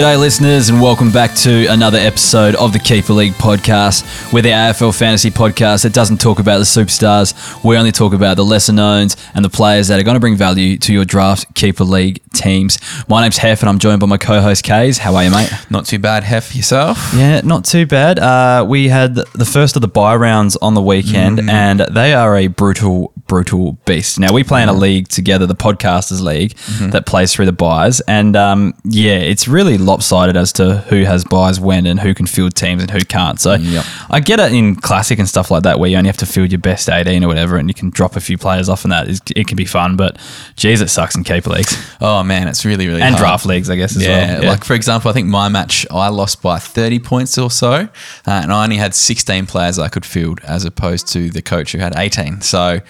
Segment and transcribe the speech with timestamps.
[0.00, 4.32] G'day, listeners, and welcome back to another episode of the Keeper League podcast.
[4.32, 7.62] We're the AFL fantasy podcast that doesn't talk about the superstars.
[7.62, 10.36] We only talk about the lesser knowns and the players that are going to bring
[10.36, 12.78] value to your draft Keeper League teams.
[13.08, 14.98] My name's Hef, and I'm joined by my co host, Kays.
[14.98, 15.50] How are you, mate?
[15.70, 17.12] Not too bad, Hef, yourself?
[17.14, 18.18] Yeah, not too bad.
[18.18, 22.36] Uh, we had the first of the bye rounds on the weekend, and they are
[22.36, 24.18] a brutal, brutal beast.
[24.18, 26.56] Now, we play in a league together, the Podcasters League,
[26.90, 28.00] that plays through the byes.
[28.02, 32.26] And um, yeah, it's really lopsided as to who has byes when and who can
[32.26, 33.40] field teams and who can't.
[33.40, 33.84] So Yep.
[34.10, 36.50] I get it in Classic and stuff like that, where you only have to field
[36.52, 39.08] your best 18 or whatever, and you can drop a few players off, and that
[39.08, 39.96] is, it can be fun.
[39.96, 40.16] But
[40.56, 43.20] geez, it sucks in keeper leagues Oh man, it's really really and hard.
[43.20, 44.48] draft leagues, I guess, as Yeah, well.
[44.50, 47.88] like for example, I think my match I lost by thirty points or so, uh,
[48.26, 51.78] and I only had sixteen players I could field as opposed to the coach who
[51.78, 52.40] had eighteen.
[52.40, 52.80] So,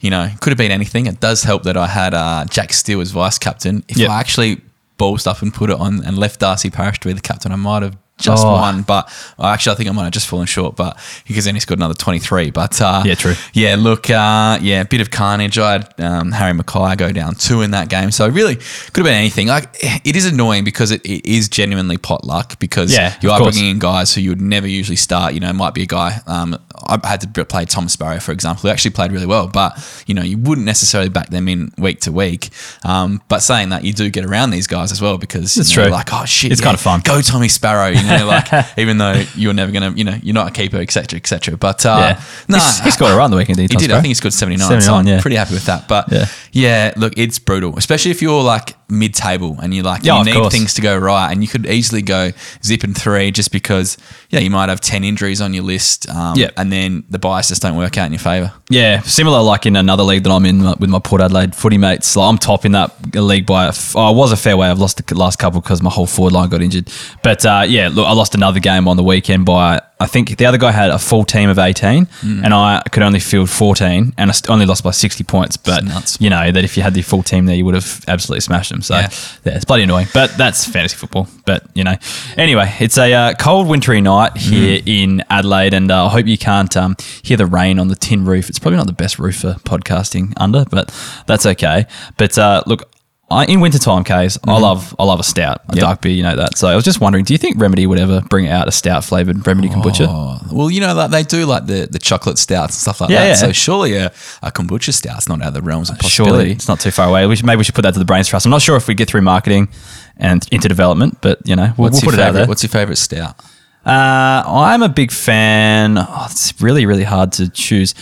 [0.00, 1.06] you know, could have been anything.
[1.06, 3.84] It does help that I had uh, Jack Steele as vice captain.
[3.88, 4.10] If Yep.
[4.10, 4.60] I actually
[4.98, 7.56] ballsed up and put it on and left Darcy Parish to be the captain, I
[7.56, 8.52] might have just Oh.
[8.52, 8.82] won.
[8.82, 9.08] But
[9.42, 10.76] actually, I think I might have just fallen short.
[10.76, 12.50] But because then he scored another twenty three.
[12.50, 13.34] But uh, Yeah, true.
[13.52, 15.58] Yeah, look, uh, yeah, a bit of carnage.
[15.58, 19.04] I had um, Harry McKay go down two in that game, so really could have
[19.04, 19.48] been anything.
[19.48, 23.38] Like it is annoying because it, it is genuinely pot luck because Yeah, you are
[23.40, 25.34] bringing in guys who you would never usually start.
[25.34, 26.20] You know, it might be a guy.
[26.26, 29.76] Um, I had to play Tom Sparrow, for example, who actually played really well, but
[30.06, 32.50] you know, you wouldn't necessarily back them in week to week.
[32.84, 35.76] Um, but saying that, you do get around these guys as well because It's you
[35.76, 35.92] know, true.
[35.92, 37.00] Like, oh shit, It's yeah, kinda fun.
[37.04, 37.90] Go Tommy Sparrow.
[38.10, 41.16] You know, like even though you're never gonna, you know, you're not a keeper, etc.,
[41.18, 41.56] etc.
[41.56, 42.22] But uh, Yeah.
[42.48, 43.90] no, He's- he scored a run the weekend, he, did.
[43.90, 44.66] I think he scored 79.
[44.68, 45.20] 79, so I'm yeah.
[45.20, 45.88] pretty happy with that.
[45.88, 46.26] But Yeah.
[46.52, 46.92] yeah.
[46.96, 50.34] look, it's brutal, especially if you're like mid table and you're like Yeah, you need
[50.34, 50.52] course.
[50.54, 52.32] things to go right, and you could easily go
[52.64, 53.98] zip and three just because
[54.30, 56.50] yeah you might have 10 injuries on your list, um, Yeah.
[56.56, 58.52] and then the biases don't work out in your favour.
[58.70, 62.14] Yeah, similar like in another league that I'm in with my Port Adelaide footy mates.
[62.16, 64.68] Like, I'm top in that league by, a f- oh, I was a fair way.
[64.68, 66.90] I've lost the last couple because my whole forward line got injured.
[67.22, 70.46] But uh, yeah, look, I lost another game on the weekend by, I think the
[70.46, 72.44] other guy had a full team of 18 Mm.
[72.44, 75.56] and I could only field 14 and I only lost by 60 points.
[75.56, 75.82] But,
[76.20, 78.70] you know, that if you had the full team there, you would have absolutely smashed
[78.70, 78.80] them.
[78.82, 79.08] So yeah,
[79.44, 79.56] Yeah.
[79.56, 80.06] it's bloody annoying.
[80.14, 81.26] But that's fantasy football.
[81.46, 81.96] But, you know,
[82.36, 86.38] anyway, it's a uh, cold, wintry night here in Adelaide and uh, I hope you
[86.38, 88.48] can't um, hear the rain on the tin roof.
[88.48, 90.94] It's probably not the best roof for podcasting under, but
[91.26, 91.86] that's okay.
[92.16, 92.88] But uh, look,
[93.30, 95.80] I, in wintertime, case I love I love a stout, a Yep.
[95.82, 96.12] dark beer.
[96.12, 96.56] You know that.
[96.56, 99.04] So I was just wondering, do you think Remedy would ever bring out a stout
[99.04, 100.06] flavored Remedy kombucha?
[100.08, 103.10] Oh, well, you know, like they do like the, the chocolate stouts and stuff like
[103.10, 103.26] Yeah, that.
[103.28, 103.34] yeah.
[103.34, 104.06] So surely a,
[104.42, 106.52] a kombucha stout's not out of the realms of Surely possibility.
[106.52, 107.26] it's not too far away.
[107.26, 108.46] We should, maybe we should put that to the brains trust.
[108.46, 109.68] I'm not sure if we get through marketing
[110.16, 112.38] and into development, but you know we'll, What's we'll put it out favorite?
[112.40, 112.46] there.
[112.48, 113.38] What's your favorite stout?
[113.84, 115.98] Uh, I'm a big fan.
[115.98, 117.94] Oh, it's really, really hard to choose.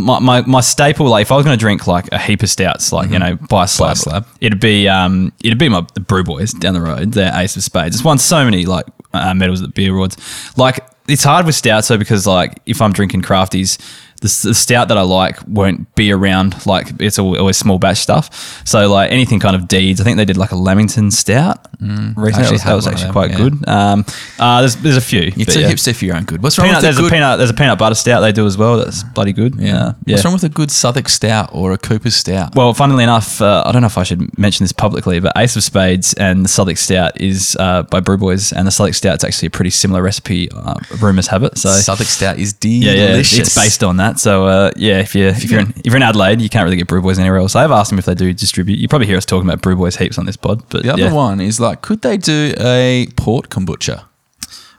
[0.00, 2.50] My, my, my staple, like if I was going to drink like a heap of
[2.50, 4.26] stouts, like you know, by a slab, slab.
[4.40, 7.12] it'd be um, it'd be my the Brew Boys down the road.
[7.12, 7.96] They're Ace of Spades.
[7.96, 10.16] It's won so many like uh, medals at the beer awards.
[10.56, 13.78] Like it's hard with stouts though because like if I'm drinking crafties,
[14.20, 16.66] the, the stout that I like won't be around.
[16.66, 18.62] Like it's always small batch stuff.
[18.66, 20.00] So like anything kind of deeds.
[20.00, 22.26] I think they did like a Lamington stout recently.
[22.26, 23.36] actually that was, that was actually quite yeah.
[23.36, 23.68] good.
[23.68, 24.04] Um,
[24.38, 25.20] uh, there's there's a few.
[25.20, 25.70] You're too yeah.
[25.70, 26.42] hipster for your own good.
[26.42, 27.38] What's wrong Peanut, with there's a a peanut.
[27.38, 28.76] There's a peanut butter stout they do as well.
[28.76, 29.56] That's bloody good.
[29.56, 29.92] Yeah, Yeah.
[30.04, 30.14] yeah.
[30.14, 32.54] What's wrong with a good Southwark stout or a Cooper's stout?
[32.54, 35.56] Well, funnily enough, uh, I don't know if I should mention this publicly, but Ace
[35.56, 39.24] of Spades and the Southwark Stout is uh, by Brew Boys, and the Southwark Stout's
[39.24, 40.50] actually a pretty similar recipe.
[40.50, 41.56] Uh, rumors have it.
[41.56, 42.94] So Southwark stout is delicious.
[42.94, 44.09] yeah, yeah, it's based on that.
[44.18, 46.76] So uh, yeah, if you if you're in, if you're in Adelaide, you can't really
[46.76, 47.54] get Brew Boys anywhere else.
[47.54, 48.78] I've asked them if they do distribute.
[48.78, 51.02] You probably hear us talking about Brew Boys heaps on this pod, but The other
[51.04, 51.12] yeah.
[51.12, 54.04] one is like, could they do a port kombucha?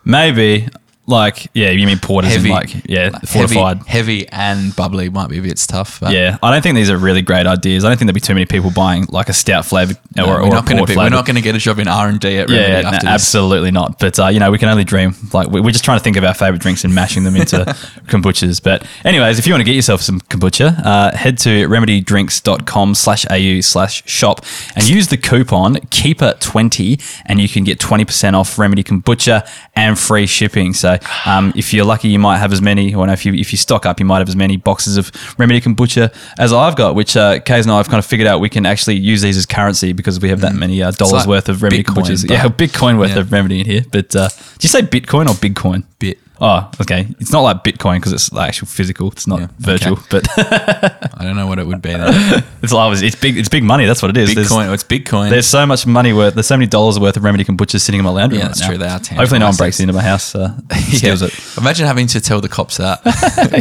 [0.03, 0.67] maybe
[1.11, 3.77] like yeah, you mean porters and like yeah, fortified.
[3.85, 5.99] heavy, heavy and bubbly might be a bit tough.
[6.01, 7.85] Yeah, I don't think these are really great ideas.
[7.85, 10.41] I don't think there'll be too many people buying like a stout flavored no, or,
[10.41, 10.95] or a port be.
[10.95, 12.87] We're not going to get a job in R and D at Yeah, Remedy no,
[12.89, 13.13] after this.
[13.13, 13.99] absolutely not.
[13.99, 15.13] But uh, you know, we can only dream.
[15.33, 17.57] Like we- we're just trying to think of our favorite drinks and mashing them into
[18.07, 18.63] kombuchas.
[18.63, 23.25] But anyways, if you want to get yourself some kombucha, uh, head to remedydrinks.com slash
[23.29, 28.83] au slash shop and use the coupon keeper20 and you can get 20% off remedy
[28.83, 30.73] kombucha and free shipping.
[30.73, 33.51] So um, if you're lucky, you might have as many, or no, if you if
[33.51, 36.95] you stock up, you might have as many boxes of remedy kombucha as I've got,
[36.95, 39.37] which uh, Kays and I have kind of figured out we can actually use these
[39.37, 42.29] as currency because we have that many uh, dollars like worth of remedy Bitcoin, kombuchas.
[42.29, 43.19] Yeah, Bitcoin worth Yeah.
[43.19, 43.83] of remedy in here.
[43.91, 45.83] But uh, did you say Bitcoin or Bitcoin?
[45.99, 46.19] Bit.
[46.43, 47.05] Oh, okay.
[47.19, 49.11] It's not like Bitcoin because it's like actual physical.
[49.11, 51.91] It's not Yeah, virtual, but I don't know what it would be.
[51.91, 52.43] Then.
[52.63, 53.37] it's like it's big.
[53.37, 53.85] It's big money.
[53.85, 54.33] That's what it is.
[54.33, 54.67] There's- Bitcoin.
[54.69, 55.29] Oh, it's Bitcoin.
[55.29, 56.33] There's so much money worth.
[56.33, 58.39] There's so many dollars worth of remedy kombucha sitting in my lounge room.
[58.39, 58.67] Yeah, right that's now.
[58.69, 58.77] true.
[58.79, 59.57] They are tangible Hopefully, no one assets.
[59.59, 60.57] breaks into my house, uh,
[60.93, 61.57] steals it.
[61.59, 63.01] Imagine having to tell the cops that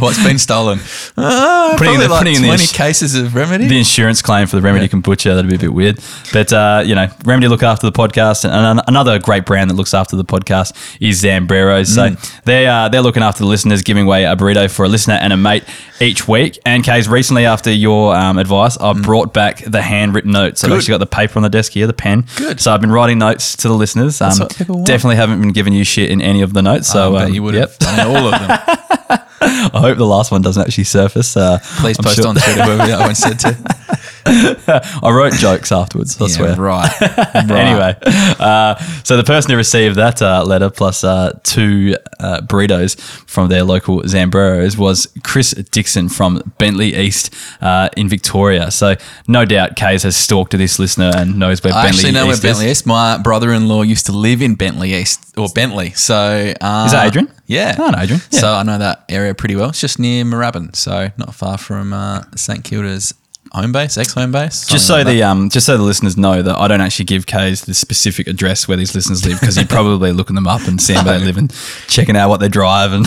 [0.00, 0.78] what's been stolen.
[1.18, 3.66] Uh, Putting probably the- like putting in the twenty ins- cases of remedy.
[3.66, 4.92] The insurance claim for the remedy Yeah.
[4.92, 5.98] kombucha that'd be a bit weird,
[6.32, 9.74] but uh, you know, remedy look after the podcast, and an- another great brand that
[9.74, 11.94] looks after the podcast is Zambreros.
[11.94, 12.42] So Mm.
[12.44, 15.32] they uh, they're looking after the listeners, giving away a burrito for a listener and
[15.32, 15.64] a mate
[16.00, 16.58] each week.
[16.64, 20.64] And Kay's recently, after your um, advice, I brought back the handwritten notes.
[20.64, 20.76] I've Mm.
[20.76, 22.24] Actually got the paper on the desk here, the pen.
[22.36, 22.60] Good.
[22.60, 24.20] So I've been writing notes to the listeners.
[24.20, 24.38] Um,
[24.84, 26.88] definitely haven't been giving you shit in any of the notes.
[26.88, 27.70] So um, you would yep.
[27.70, 29.18] have done all of them.
[29.72, 31.36] I hope the last one doesn't actually surface.
[31.36, 34.00] Uh, Please I'm post sure- on Twitter whoever that one said to.
[35.02, 36.20] I wrote jokes afterwards.
[36.20, 36.56] I Yeah, swear.
[36.56, 37.00] right.
[37.00, 37.50] right.
[37.50, 37.96] Anyway,
[38.38, 43.48] uh, so the person who received that uh, letter plus uh, two uh, burritos from
[43.48, 48.70] their local Zambreros was Chris Dixon from Bentleigh East uh, in Victoria.
[48.70, 48.96] So
[49.26, 52.34] no doubt Kays has stalked this listener and knows where I Bentleigh actually know where
[52.34, 52.70] East Bentleigh is.
[52.80, 52.86] East.
[52.86, 55.90] My brother-in-law used to live in Bentleigh East or Bentleigh.
[55.92, 56.54] So Is
[56.92, 57.32] that Adrian?
[57.50, 58.22] Yeah, Oh, I Adrian.
[58.30, 58.38] Yeah.
[58.40, 59.70] So I know that area pretty well.
[59.70, 63.12] It's just near Moorabbin, so not far from uh, St Kilda's
[63.52, 64.66] home base, ex-home base.
[64.66, 67.62] Just so the um, just so the listeners know that I don't actually give K's
[67.62, 71.04] the specific address where these listeners live because he'd probably looking them up and seeing
[71.04, 71.52] where they live and
[71.88, 73.06] checking out what they drive and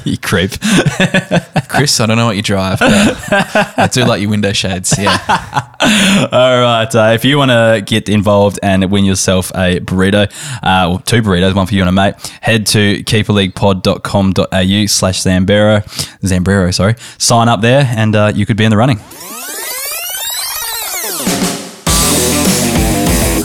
[0.04, 0.50] you creep.
[1.68, 2.90] Chris, I don't know what you drive, but
[3.78, 4.94] I do like your window shades.
[4.98, 5.18] Yeah,
[6.32, 6.88] All right.
[6.94, 10.30] Uh, if you want to get involved and win yourself a burrito,
[10.62, 15.82] uh, or two burritos, one for you and a mate, head to keeperleaguepod.com.au slash Zambero,
[16.20, 16.94] Zambrero, sorry.
[17.18, 18.98] Sign up there and uh, you could be in the running.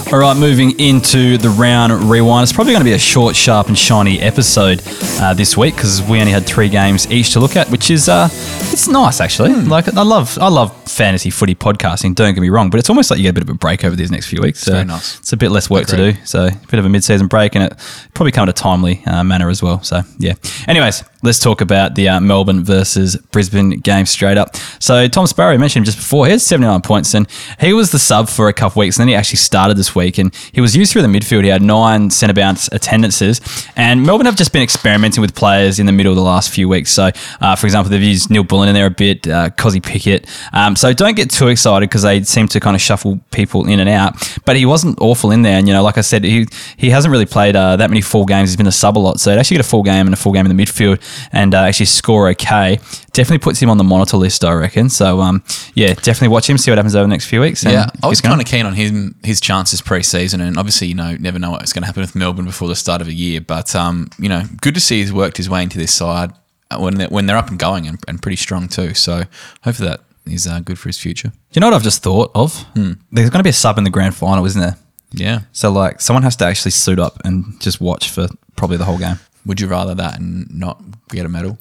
[0.09, 2.43] All right, moving into the round rewind.
[2.43, 4.81] It's probably going to be a short, sharp, and shiny episode
[5.19, 8.07] uh, this week because we only had three games each to look at, which is
[8.07, 9.53] uh, it's nice actually.
[9.53, 12.15] Like I love, I love fantasy footy podcasting.
[12.15, 13.83] Don't get me wrong, but it's almost like you get a bit of a break
[13.83, 14.61] over these next few weeks.
[14.61, 15.19] So very nice.
[15.19, 16.13] It's a bit less work to do.
[16.23, 17.77] So a bit of a mid-season break, and it
[18.13, 19.83] probably come at a timely uh, manner as well.
[19.83, 20.35] So yeah.
[20.69, 24.55] Anyways, let's talk about the uh, Melbourne versus Brisbane game straight up.
[24.79, 26.25] So Tom Sparrow mentioned just before.
[26.25, 27.27] He had 79 points, and
[27.59, 29.95] he was the sub for a couple of weeks, and then he actually started this
[29.95, 31.43] week, and he was used through the midfield.
[31.43, 33.41] He had nine centre bounce attendances,
[33.75, 36.69] and Melbourne have just been experimenting with players in the middle of the last few
[36.69, 36.91] weeks.
[36.91, 37.11] So,
[37.41, 40.27] uh, for example, they've used Neal-Bullen in there a bit, uh, Cozzy Pickett.
[40.53, 43.79] Um, so don't get too excited because they seem to kind of shuffle people in
[43.79, 44.15] and out.
[44.45, 46.47] But he wasn't awful in there, and you know, like I said, he
[46.77, 48.49] he hasn't really played uh, that many full games.
[48.49, 50.17] He's been a sub a lot, so to actually get a full game and a
[50.17, 52.79] full game in the midfield and uh, actually score okay
[53.17, 54.89] definitely puts him on the monitor list, I reckon.
[54.89, 55.43] So um,
[55.73, 57.63] yeah, definitely watch him, see what happens over the next few weeks.
[57.63, 61.17] Yeah, I was kind of keen on him his chances pre-season, and obviously, you know,
[61.19, 63.41] never know what's going to happen with Melbourne before the start of a year.
[63.41, 66.31] But um, you know, good to see he's worked his way into this side
[66.69, 68.93] uh, when they're, when they're up and going and, and pretty strong too.
[68.93, 69.23] So
[69.63, 71.29] hopefully that is uh, good for his future.
[71.29, 72.61] Do you know what I've just thought of?
[72.75, 72.93] Hmm.
[73.11, 74.77] There's going to be a sub in the grand final, isn't there?
[75.11, 75.41] Yeah.
[75.53, 78.97] So like, someone has to actually suit up and just watch for probably the whole
[78.97, 79.19] game.
[79.47, 81.57] Would you rather that and not get a medal?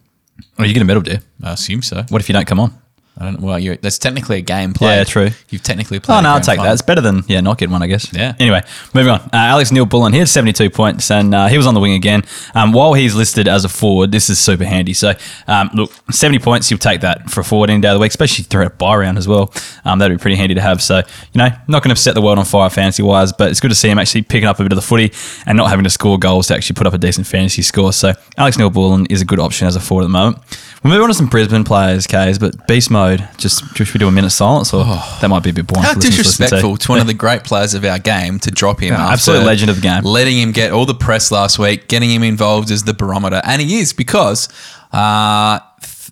[0.58, 1.18] Oh, you get a medal, do you?
[1.42, 2.04] I assume so.
[2.08, 2.72] What if you don't come on?
[3.18, 3.40] I don't.
[3.40, 4.96] Well, you that's technically a game played.
[4.96, 5.30] Yeah, true.
[5.48, 6.18] You've technically played.
[6.18, 6.70] Oh no, I'll take that.
[6.72, 8.12] It's better than yeah, not getting one, I guess.
[8.12, 8.34] Yeah.
[8.38, 8.62] Anyway,
[8.94, 9.20] moving on.
[9.20, 12.24] Uh, Alex Neal-Bullen, he had 72 points, and uh, he was on the wing again.
[12.54, 14.92] Um, while he's listed as a forward, this is super handy.
[14.92, 15.14] So,
[15.46, 18.10] um, look, 70 points, you'll take that for a forward any day of the week,
[18.10, 19.50] especially through a bye round as well.
[19.86, 20.82] Um, that'd be pretty handy to have.
[20.82, 23.60] So, you know, not going to set the world on fire fantasy wise, but it's
[23.60, 25.12] good to see him actually picking up a bit of the footy
[25.46, 27.94] and not having to score goals to actually put up a decent fantasy score.
[27.94, 30.38] So, Alex Neal-Bullen is a good option as a forward at the moment.
[30.82, 33.28] We'll move on to some Brisbane players, K's, but beast mode.
[33.38, 35.84] Just should we do a minute silence, or that might be a bit boring.
[35.84, 36.16] How for to to.
[36.16, 38.92] disrespectful to one of the great players of our game to drop him.
[38.92, 40.04] Yeah, after absolute legend of the game.
[40.04, 43.60] Letting him get all the press last week, getting him involved as the barometer, and
[43.62, 44.48] he is because
[44.92, 45.58] uh,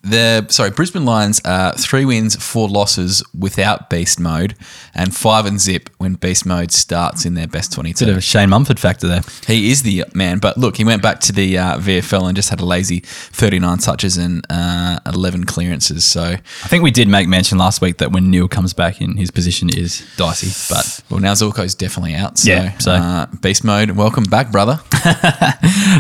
[0.05, 4.55] the sorry Brisbane Lions are three wins, four losses without beast mode,
[4.95, 8.21] and five and zip when beast mode starts in their best twenty Bit of a
[8.21, 9.23] Shane Mumford factor there.
[9.47, 12.51] He is the man, but look, he went back to the uh, VFL and just
[12.51, 16.05] had a lazy thirty nine touches and uh, eleven clearances.
[16.05, 19.17] So I think we did make mention last week that when Neale comes back in,
[19.17, 20.49] his position is dicey.
[20.73, 22.39] But well, now Zorko's definitely out.
[22.39, 24.81] So, Yeah, so- Uh, beast mode, welcome back, brother.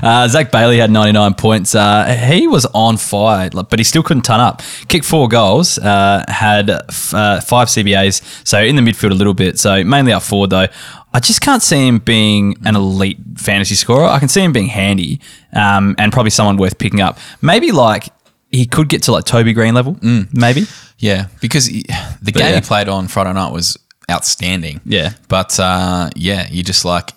[0.02, 1.74] uh, Zach Bailey had 99 points.
[1.74, 4.60] Uh, he was on fire, but he still couldn't turn up.
[4.88, 9.34] Kicked four goals, uh, had f- uh, five CBAs, so in the midfield a little
[9.34, 9.56] bit.
[9.56, 10.66] So mainly up forward though.
[11.12, 14.06] I just can't see him being an elite fantasy scorer.
[14.06, 15.20] I can see him being handy
[15.52, 17.20] um, and probably someone worth picking up.
[17.40, 18.08] Maybe like
[18.50, 19.96] he could get to like Toby Greene level,
[20.32, 20.64] maybe.
[20.98, 21.84] Yeah, because he,
[22.20, 22.54] the game yeah.
[22.56, 23.78] he played on Friday night was
[24.10, 24.80] outstanding.
[24.84, 25.14] Yeah.
[25.28, 27.12] But uh, yeah, you just like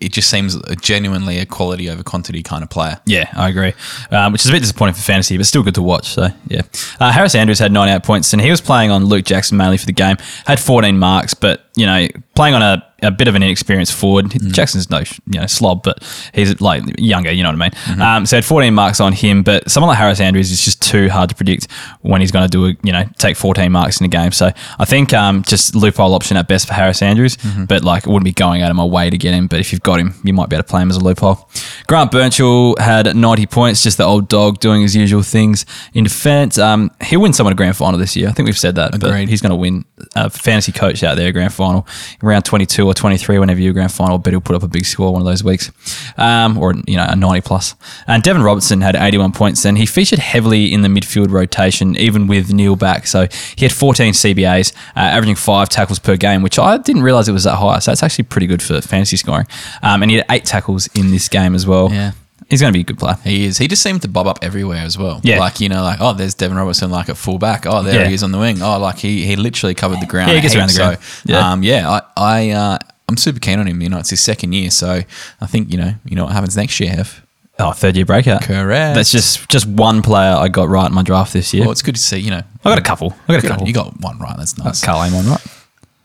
[0.00, 3.00] it just seems genuinely a quality over quantity kind of player.
[3.06, 3.74] Yeah, I agree.
[4.10, 6.08] Um, which is a bit disappointing for fantasy, but still good to watch.
[6.08, 6.62] So yeah,
[7.00, 9.78] uh, Harris Andrews had nine out points, and he was playing on Luke Jackson mainly
[9.78, 10.16] for the game.
[10.46, 14.26] Had 14 marks, but you know, playing on a, a bit of an inexperienced forward.
[14.26, 14.52] Mm.
[14.52, 16.02] Jackson's no you know slob, but
[16.34, 17.30] he's like younger.
[17.30, 17.70] You know what I mean?
[17.70, 18.02] Mm-hmm.
[18.02, 21.08] Um, so had 14 marks on him, but someone like Harris Andrews is just too
[21.08, 21.70] hard to predict
[22.02, 24.32] when he's going to do a you know take 14 marks in a game.
[24.32, 27.64] So I think um, just loophole option at best for Harris Andrews, Mm-hmm.
[27.66, 29.46] but like it wouldn't be going out of my way to get him.
[29.46, 31.48] But if you've got him, you might be able to play him as a loophole.
[31.86, 36.58] Grant Birchall had 90 points, just the old dog doing his usual things in defence.
[36.58, 38.28] Um, he'll win someone a grand final this year.
[38.28, 39.28] I think we've said that, but Agreed.
[39.28, 41.86] he's going to win a fantasy coach out there grand final
[42.22, 44.18] around 22 or 23 whenever you grand final.
[44.18, 45.70] Bet he'll put up a big score one of those weeks,
[46.16, 47.74] um, or you know a 90 plus.
[48.06, 52.26] And Deven Robertson had 81 points, and he featured heavily in the midfield rotation, even
[52.26, 53.06] with Neale back.
[53.06, 53.26] So
[53.56, 57.32] he had 14 CBAs, uh, averaging five tackles per game, which I didn't realize it
[57.32, 57.78] was that high.
[57.78, 59.46] So that's actually pretty good for fantasy scoring.
[59.82, 61.90] Um, and he had eight tackles in this game as well.
[61.92, 62.12] Yeah.
[62.48, 63.16] He's going to be a good player.
[63.24, 63.58] He is.
[63.58, 65.20] He just seemed to bob up everywhere as well.
[65.22, 65.38] Yeah.
[65.38, 67.66] Like, you know, like, oh, there's Deven Robertson, like at fullback.
[67.66, 68.08] Oh, there Yeah.
[68.08, 68.62] he is on the wing.
[68.62, 70.30] Oh, like he, he literally covered the ground.
[70.30, 70.98] Yeah, he gets around the ground.
[71.02, 71.52] So, Yeah.
[71.52, 72.78] um, yeah, I, I, uh,
[73.08, 73.82] I'm super keen on him.
[73.82, 74.70] You know, it's his second year.
[74.70, 75.02] So
[75.40, 77.22] I think, you know, you know what happens next year, Hev.
[77.58, 78.42] Oh, third year breakout.
[78.42, 78.94] Correct.
[78.94, 81.64] That's just just one player I got right in my draft this year.
[81.64, 82.42] Well, it's good to see, you know.
[82.64, 83.14] I got a couple.
[83.26, 83.66] I got a on couple.
[83.66, 83.68] you.
[83.70, 84.36] You got one right.
[84.38, 84.82] That's nice.
[84.84, 85.40] Karl Amon, right?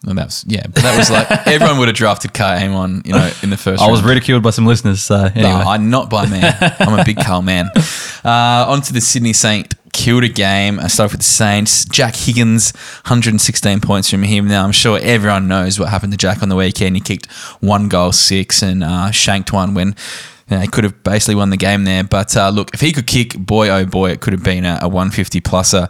[0.03, 3.13] Well, that was, yeah, but that was like, everyone would have drafted Karl Amon, you
[3.13, 5.01] know, in the first I was ridiculed by some listeners.
[5.01, 6.55] So anyway, No, I'm not by man.
[6.79, 7.69] I'm a big Karl man.
[8.25, 10.79] Uh, on to the Sydney Saint Kilda game.
[10.79, 11.83] I start with the Saints.
[11.83, 12.71] Jack Higgins,
[13.03, 14.47] 116 points from him.
[14.47, 16.95] Now, I'm sure everyone knows what happened to Jack on the weekend.
[16.95, 17.29] He kicked
[17.59, 19.89] one goal, six, and uh, shanked one when
[20.49, 22.03] you know, he could have basically won the game there.
[22.05, 24.79] But uh, look, if he could kick, boy, oh boy, it could have been a,
[24.81, 25.89] a 150 pluser.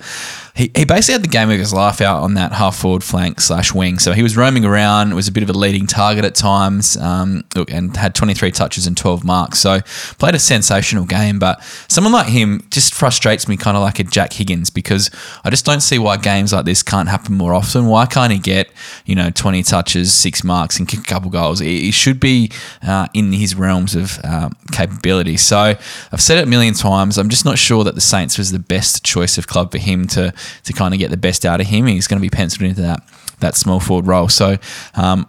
[0.55, 3.41] He, he basically had the game of his life out on that half forward flank
[3.41, 3.98] slash wing.
[3.98, 7.43] So he was roaming around, was a bit of a leading target at times, um,
[7.69, 9.57] and had 23 touches and 12 marks.
[9.57, 9.81] So
[10.19, 11.39] played a sensational game.
[11.39, 15.10] But someone like him just frustrates me kind of like a Jack Higgins because
[15.43, 17.88] I just don't see why games like this can't happen more often.
[17.88, 18.69] Why can't he get,
[19.07, 21.60] you know, 20 touches, six marks, and kick a couple goals?
[21.60, 22.51] He should be
[22.83, 25.38] uh, in his realms of um, capability.
[25.38, 25.75] So
[26.12, 27.17] I've said it a million times.
[27.17, 30.05] I'm just not sure that the Saints was the best choice of club for him
[30.10, 30.31] to
[30.64, 31.86] to kind of get the best out of him.
[31.88, 33.04] He's going to be penciled into that
[33.40, 34.30] that small forward role.
[34.30, 34.58] So.
[34.96, 35.28] Um,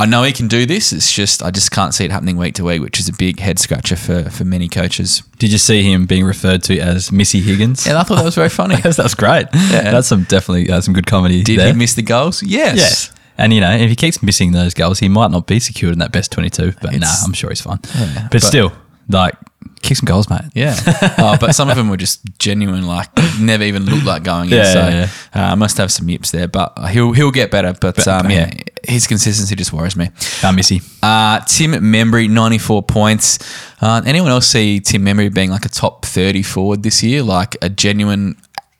[0.00, 0.92] I know he can do this.
[0.92, 3.40] It's just I just can't see it happening week to week, which is a big
[3.40, 5.24] head scratcher for, for many coaches.
[5.40, 7.84] did you see him being referred to as Missy Higgins?
[7.84, 8.76] And I thought that was very funny.
[8.82, 9.48] That's great.
[9.52, 9.90] Yeah.
[9.90, 11.42] That's some definitely uh, some good comedy.
[11.42, 11.72] Did there.
[11.72, 12.44] he miss the goals?
[12.44, 12.76] Yes.
[12.76, 13.12] Yes.
[13.38, 15.98] And you know, if he keeps missing those goals, he might not be secured in
[15.98, 16.74] that best twenty-two.
[16.80, 17.80] But nah, I'm sure he's fine.
[17.96, 18.72] Yeah, but, but- still,
[19.08, 19.34] like,
[19.82, 20.42] kick some goals, mate.
[20.54, 20.74] Yeah.
[21.18, 23.08] oh, but some of them were just genuine, like
[23.40, 24.56] never even looked like going in.
[24.58, 27.74] Yeah, so yeah, Uh, must have some yips there, but he'll he'll get better.
[27.80, 28.50] But Better, um, yeah,
[28.84, 30.10] his consistency just worries me.
[30.42, 30.80] Uh, Missy.
[31.02, 33.38] Uh, Tim Membrey, 94 points.
[33.80, 37.22] Uh, anyone else see Tim Membrey being like a top 30 forward this year?
[37.22, 38.36] Like a genuine,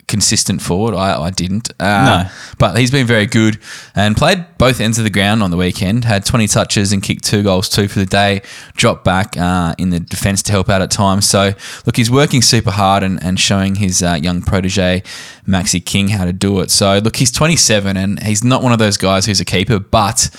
[0.09, 0.95] consistent forward?
[0.95, 1.71] I, I didn't.
[1.79, 2.31] Uh, No.
[2.59, 3.59] But he's been very good
[3.95, 6.05] and played both ends of the ground on the weekend.
[6.05, 8.43] Had 20 touches and kicked two goals, two for the day.
[8.75, 11.29] Dropped back uh, in the defence to help out at times.
[11.29, 11.53] So,
[11.87, 15.03] look, he's working super hard and, and showing his uh, young protege,
[15.47, 16.71] Maxi King, how to do it.
[16.71, 20.31] So, look, he's 27 and he's not one of those guys who's a keeper, but,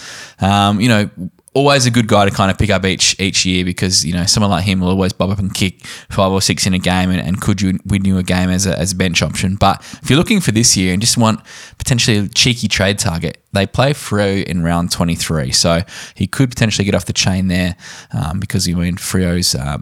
[0.41, 1.09] um, you know,
[1.53, 4.25] always a good guy to kind of pick up each each year because you know
[4.25, 7.09] someone like him will always bob up and kick five or six in a game
[7.09, 9.55] and, and could you win you a game as a, as a bench option.
[9.55, 11.41] But if you're looking for this year and just want
[11.77, 15.81] potentially a cheeky trade target, they play Freo in round 23, so
[16.15, 17.75] he could potentially get off the chain there
[18.13, 19.77] um, because you mean Freo's uh,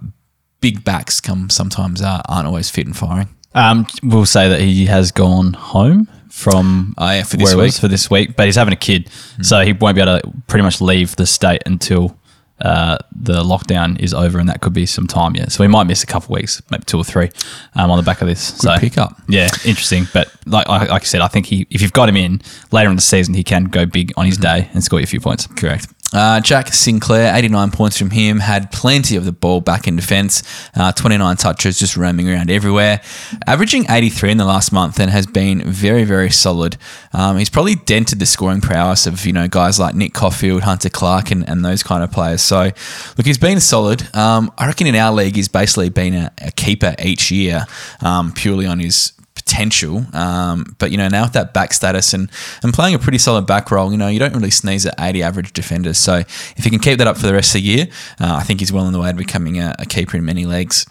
[0.62, 3.30] big backs come sometimes uh, aren't always fit and firing.
[3.54, 6.08] Um, we'll say that he has gone home
[6.38, 7.82] from Oh, yeah, for this where he was week.
[7.82, 9.10] For this week, but he's having a kid,
[9.42, 12.16] so he won't be able to pretty much leave the state until
[12.62, 15.52] uh, the lockdown is over, and that could be some time yet.
[15.52, 17.30] So he might miss a couple of weeks, maybe two or three,
[17.74, 18.54] um, on the back of this.
[18.56, 19.20] so pickup.
[19.28, 20.08] yeah, interesting.
[20.14, 22.42] But like like I said, I think he if you've got him in
[22.72, 25.08] later in the season, he can go big on his day and score you a
[25.08, 25.48] few points.
[25.48, 25.88] Correct.
[26.14, 30.42] Uh, Jack Sinclair, 89 points from him, had plenty of the ball back in defence,
[30.76, 33.02] uh, 29 touches, just roaming around everywhere,
[33.46, 36.78] averaging 83 in the last month and has been very, very solid.
[37.14, 40.90] Um, he's probably dented the scoring prowess of, you know, guys like Nick Coffield, Hunter
[40.90, 42.42] Clark and, and those kind of players.
[42.42, 42.72] So,
[43.18, 44.16] look, he's been solid.
[44.16, 47.66] Um, I reckon in our league, he's basically been a, a keeper each year,
[48.02, 49.12] um, purely on his
[49.48, 50.06] potential.
[50.14, 52.30] Um, but you know, now with that back status and
[52.64, 55.24] and playing a pretty solid back role, you know, you don't really sneeze at 80
[55.24, 55.98] average defenders.
[55.98, 57.88] So if he can keep that up for the rest of the year,
[58.20, 60.46] uh, I think he's well on the way to becoming a, a keeper in many
[60.46, 60.86] leagues.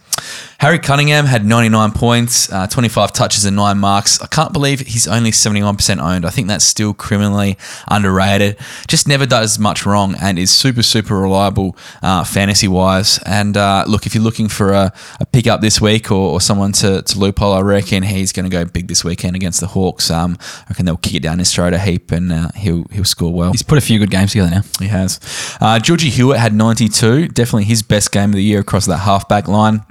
[0.59, 4.21] Harry Cunningham had 99 points, uh, 25 touches, and nine marks.
[4.23, 6.25] I can't believe he's only 71% owned.
[6.25, 7.59] I think that's still criminally
[7.89, 8.57] underrated.
[8.89, 13.19] Just never does much wrong and is super, super reliable uh, fantasy wise.
[13.27, 16.73] And uh, look, if you're looking for a, a pickup this week or, or someone
[16.73, 20.11] to, to loophole, I reckon he's going to go big this weekend against the Hawks.
[20.11, 23.05] Um, I reckon they'll kick it down his throat a heap and uh, he'll he'll
[23.05, 23.53] score well.
[23.53, 24.63] He's put a few good games together now.
[24.79, 25.21] He has.
[25.61, 29.49] Uh, Georgie Hewitt had 92, definitely his best game of the year across that halfback
[29.49, 29.85] line.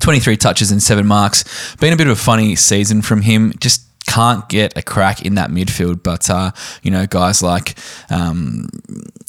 [0.00, 1.76] 23 touches and seven marks.
[1.76, 3.52] Been a bit of a funny season from him.
[3.58, 6.02] Just can't get a crack in that midfield.
[6.02, 6.52] But, uh,
[6.82, 7.76] you know, guys like
[8.10, 8.68] um,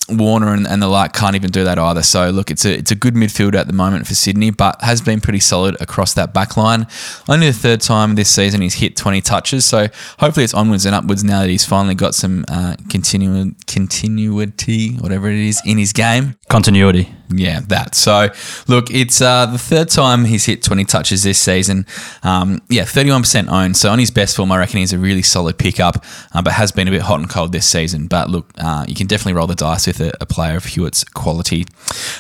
[0.10, 2.04] Warner and, and the like can't even do that either.
[2.04, 5.02] So, look, it's a, it's a good midfield at the moment for Sydney, but has
[5.02, 6.88] been pretty solid across that back line.
[7.28, 9.66] Only the third time this season he's hit 20 touches.
[9.66, 9.88] So,
[10.20, 15.30] hopefully it's onwards and upwards now that he's finally got some uh, continu- continuity, whatever
[15.30, 16.36] it is, in his game.
[16.50, 17.12] Continuity.
[17.30, 17.96] Yeah, that.
[17.96, 18.30] So,
[18.68, 21.86] look, it's uh, the third time he's hit 20 touches this season.
[22.24, 23.78] Um, yeah, 31% owned.
[23.78, 26.04] So, on his best form, I reckon he's a really solid pickup,
[26.34, 28.08] uh, but has been a bit hot and cold this season.
[28.08, 31.04] But look, uh, you can definitely roll the dice with a, a player of Hewitt's
[31.04, 31.66] quality.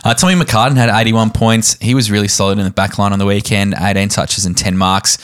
[0.03, 1.77] Uh, Tommy McCartin had 81 points.
[1.79, 4.77] He was really solid in the back line on the weekend, 18 touches and 10
[4.77, 5.17] marks.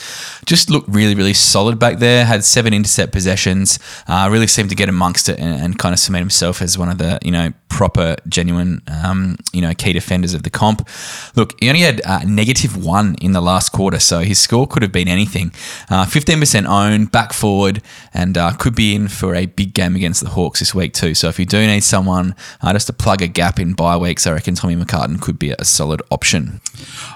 [0.46, 2.24] Just looked really, really solid back there.
[2.24, 3.78] Had seven intercept possessions.
[4.06, 6.88] Uh, really seemed to get amongst it and, and kind of cement himself as one
[6.88, 10.88] of the, you know, proper, genuine, um, you know, key defenders of the comp.
[11.36, 14.82] Look, he only had uh, negative one in the last quarter, so his score could
[14.82, 15.52] have been anything.
[15.90, 17.82] Uh, 15% owned, back forward,
[18.14, 21.14] and uh, could be in for a big game against the Hawks this week too.
[21.14, 24.26] So if you do need someone uh, just to plug a gap in bye weeks,
[24.26, 26.60] I reckon Tommy McCartin could be a solid option.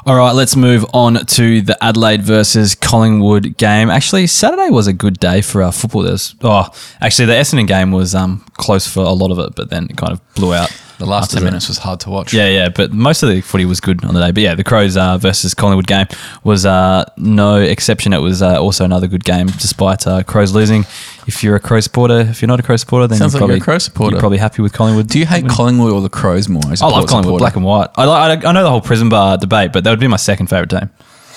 [0.04, 3.90] All right, let's move on to the Adelaide versus Collingwood game.
[3.90, 6.02] Actually, Saturday was a good day for our football.
[6.02, 6.68] There's oh,
[7.00, 9.96] actually the Essendon game was um, close for a lot of it, but then it
[9.96, 10.70] kind of blew out.
[10.98, 11.44] The last 10 that.
[11.44, 12.32] minutes was hard to watch.
[12.32, 14.30] Yeah, yeah, but most of the footy was good on the day.
[14.32, 16.06] But yeah, the Crows uh, versus Collingwood game
[16.42, 18.14] was uh, no exception.
[18.14, 20.82] It was uh, also another good game, despite uh, Crows losing.
[21.26, 23.48] If you're a Crow supporter, if you're not a Crow supporter, then Sounds you're like
[23.48, 24.14] you're probably a Crow supporter.
[24.14, 25.08] You're probably happy with Collingwood.
[25.08, 26.62] Do you hate Collingwood or the Crows more?
[26.64, 27.38] I love Collingwood, supporter?
[27.38, 27.90] black and white.
[27.96, 30.16] I, like- I, I know the whole prison bar debate, but that would be my
[30.16, 30.88] second favorite team.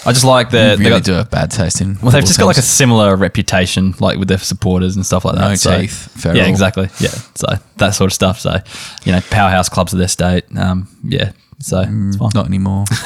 [0.06, 1.98] I just like the they really got- do have bad taste in.
[2.02, 5.36] Well, they've just got like a similar reputation, like with their supporters and stuff like
[5.36, 5.42] that.
[5.50, 6.38] No So- teeth, feral.
[6.38, 6.90] Yeah, exactly.
[7.00, 8.40] Yeah, so that sort of stuff.
[8.40, 8.60] So,
[9.04, 10.46] you know, powerhouse clubs of their state.
[10.58, 12.30] Um, yeah, so it's fine.
[12.34, 12.86] Not anymore.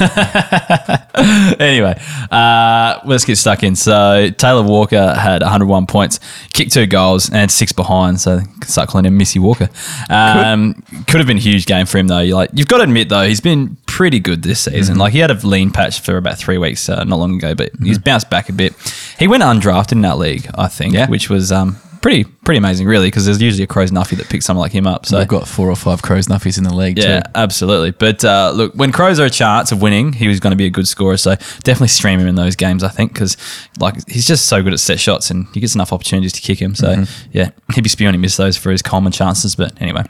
[1.60, 3.76] anyway, uh, let's get stuck in.
[3.76, 6.20] So Taylor Walker had 101 points,
[6.52, 8.20] kicked two goals, and six behind.
[8.20, 9.68] So start calling him Missy Walker.
[10.10, 10.74] Um,
[11.06, 12.20] could have been a huge game for him though.
[12.20, 14.98] You like you've got to admit though he's been pretty good this season.
[14.98, 17.70] Like he had a lean patch for about three weeks uh, not long ago, but
[17.82, 18.74] he's bounced back a bit.
[19.18, 21.08] He went undrafted in that league, I think, Yeah.
[21.08, 24.44] which was um, pretty pretty amazing, really, because there's usually a Crows Nuffy that picks
[24.44, 25.06] someone like him up.
[25.06, 27.30] So They've got four or five Crows Nuffies in the league yeah, too.
[27.34, 27.92] absolutely.
[27.92, 30.66] But uh, look, when Crows are a chance of winning, he was going to be
[30.66, 31.16] a good scorer.
[31.16, 33.38] So definitely stream him in those games, I think, because
[33.80, 36.60] like he's just so good at set shots and he gets enough opportunities to kick
[36.60, 36.74] him.
[36.74, 39.56] So yeah, he'd be spewing he missed those for his common chances.
[39.56, 40.04] But anyway.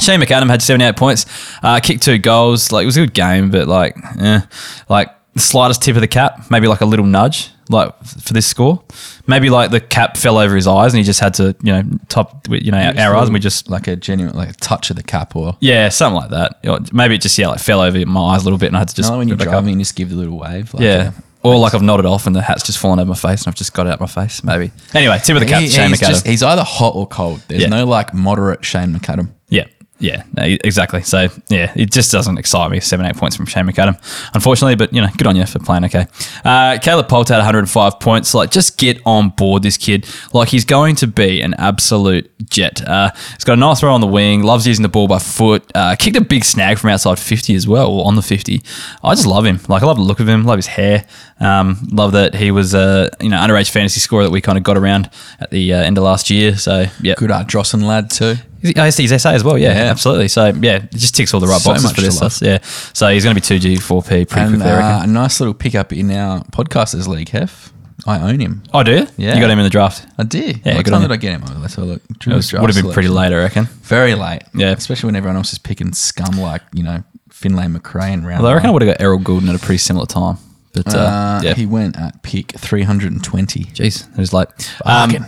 [0.00, 1.26] Shane McAdam had 78 points,
[1.62, 2.72] uh, kicked two goals.
[2.72, 4.40] Like it was a good game, but like, eh,
[4.88, 8.46] like the slightest tip of the cap, maybe like a little nudge, like for this
[8.46, 8.82] score.
[9.26, 11.82] Maybe like the cap fell over his eyes and he just had to, you know,
[12.08, 14.90] top, you know, our, our eyes, and we just like a genuine like a touch
[14.90, 16.58] of the cap or yeah, something like that.
[16.68, 18.80] Or Maybe it just yeah, like fell over my eyes a little bit, and I
[18.80, 20.38] had to just just when you're put it back driving, you just give the little
[20.38, 20.74] wave.
[20.74, 21.12] Like Yeah.
[21.16, 23.48] Uh, or like I've nodded off and the hat's just fallen over my face and
[23.48, 24.44] I've just got it out my face.
[24.44, 24.72] Maybe.
[24.92, 26.08] Anyway, tip of the cap, He- Shane he's, McAdam.
[26.08, 27.42] just, he's either hot or cold.
[27.48, 27.68] There's Yeah.
[27.68, 29.30] no like moderate Shane McAdam.
[29.48, 29.64] yeah.
[30.00, 31.02] Yeah, no, exactly.
[31.02, 32.80] So yeah, it just doesn't excite me.
[32.80, 34.00] Seven, eight points from Shane McAdam,
[34.34, 34.74] unfortunately.
[34.74, 36.06] But you know, good on you for playing okay.
[36.42, 38.32] Uh, Caleb Poulter had 105 points.
[38.32, 40.08] Like, just get on board this kid.
[40.32, 42.82] Like, he's going to be an absolute jet.
[42.86, 44.42] Uh, he's got a nice throw on the wing.
[44.42, 45.70] Loves using the ball by foot.
[45.74, 48.62] Uh, kicked a big snag from outside 50 as well, or on the 50.
[49.04, 49.60] I just love him.
[49.68, 50.44] Like, I love the look of him.
[50.44, 51.04] Love his hair.
[51.40, 54.64] Um, love that he was a you know underage fantasy scorer that we kind of
[54.64, 55.08] got around
[55.40, 56.56] at the uh, end of last year.
[56.56, 58.36] So yeah, Good Ardrossan lad too.
[58.62, 59.90] He's- Oh, he's SA as well, yeah, Yeah.
[59.90, 60.28] absolutely.
[60.28, 62.40] So yeah, it just ticks all the right So boxes for this stuff.
[62.42, 62.58] Yeah,
[62.92, 64.70] so he's going to be two G, four P pretty And quickly.
[64.70, 65.10] I uh, reckon.
[65.10, 67.72] a nice little pickup in our podcasters league, Hef.
[68.06, 68.62] I own him.
[68.72, 69.06] oh, do you?
[69.18, 69.34] yeah.
[69.34, 70.06] you got him in the draft.
[70.16, 70.62] I did.
[70.64, 71.12] Yeah, what time did.
[71.12, 71.44] I get him?
[71.46, 72.02] Oh, let's have a look.
[72.26, 73.66] It was, would have been pretty late, I reckon.
[73.82, 74.40] Very late.
[74.54, 74.70] Yeah.
[74.70, 78.38] Especially when everyone else is picking scum like, you know, Finlay Macrae and round.
[78.40, 80.38] Although I reckon I would have got Errol Gulden at a pretty similar time.
[80.72, 83.64] But uh, Uh, yeah, He went at pick 320.
[83.64, 84.48] jeez, it was late.
[84.86, 85.26] Um,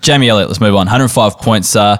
[0.00, 0.86] Jamie Elliott, let's move on.
[0.86, 1.76] 105 points.
[1.76, 1.98] Uh,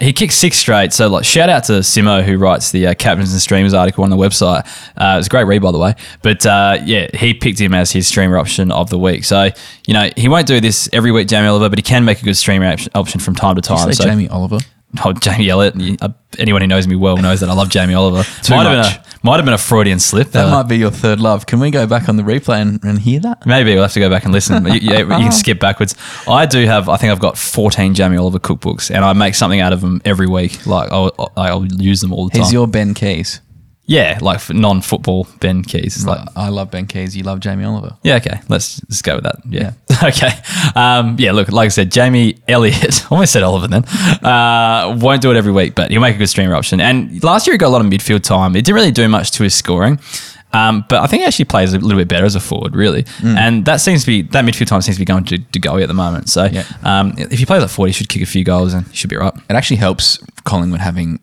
[0.00, 0.92] he kicked six straight.
[0.92, 4.10] So, like, shout out to Simo who writes the uh, captains and streamers article on
[4.10, 4.66] the website.
[4.96, 5.94] Uh, it was a great read, by the way.
[6.22, 9.24] But uh, yeah, he picked him as his streamer option of the week.
[9.24, 9.48] So,
[9.86, 12.24] you know, he won't do this every week, Jamie Oliver, but he can make a
[12.24, 13.92] good streamer op- option from time to time.
[13.92, 14.58] so, Jamie Oliver?
[15.04, 15.74] Oh, Jamie Elliott.
[16.00, 18.22] Uh, anyone who knows me well knows that I love Jamie Oliver.
[18.42, 20.28] Too might have been a might have been a Freudian slip.
[20.32, 21.46] That uh, might be your third love.
[21.46, 23.44] Can we go back on the replay and, and hear that?
[23.46, 24.62] Maybe we'll have to go back and listen.
[24.62, 25.94] But you, you can skip backwards.
[26.28, 26.88] I do have.
[26.88, 30.00] I think I've got fourteen Jamie Oliver cookbooks, and I make something out of them
[30.04, 30.66] every week.
[30.66, 32.42] Like I'll, I'll use them all the time.
[32.42, 33.40] He's your Ben Keays.
[33.88, 35.84] Yeah, like non-football Ben Keays.
[35.96, 37.14] It's like I love Ben Keays.
[37.14, 37.96] You love Jamie Oliver.
[38.02, 38.40] Yeah, okay.
[38.48, 39.36] Let's just go with that.
[39.48, 39.72] Yeah.
[40.02, 40.30] okay.
[40.74, 43.84] Um, yeah, look, like I said, Jamie Elliott, almost said Oliver then,
[44.24, 46.80] uh, won't do it every week, but he'll make a good streamer option.
[46.80, 48.56] And last year he got a lot of midfield time.
[48.56, 50.00] It didn't really do much to his scoring.
[50.52, 53.04] Um, but I think he actually plays a little bit better as a forward, really.
[53.22, 55.82] And that seems to be, that midfield time seems to be going to, to Goey
[55.82, 56.28] at the moment.
[56.30, 56.64] So Yeah.
[56.82, 59.10] um, if he plays at 40, he should kick a few goals and he should
[59.10, 59.34] be right.
[59.34, 61.20] It actually helps Collingwood having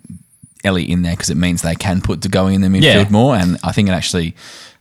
[0.63, 3.09] Ellie in there because it means they can put De Goey in the midfield Yeah.
[3.09, 3.35] more.
[3.35, 4.35] And I think it actually,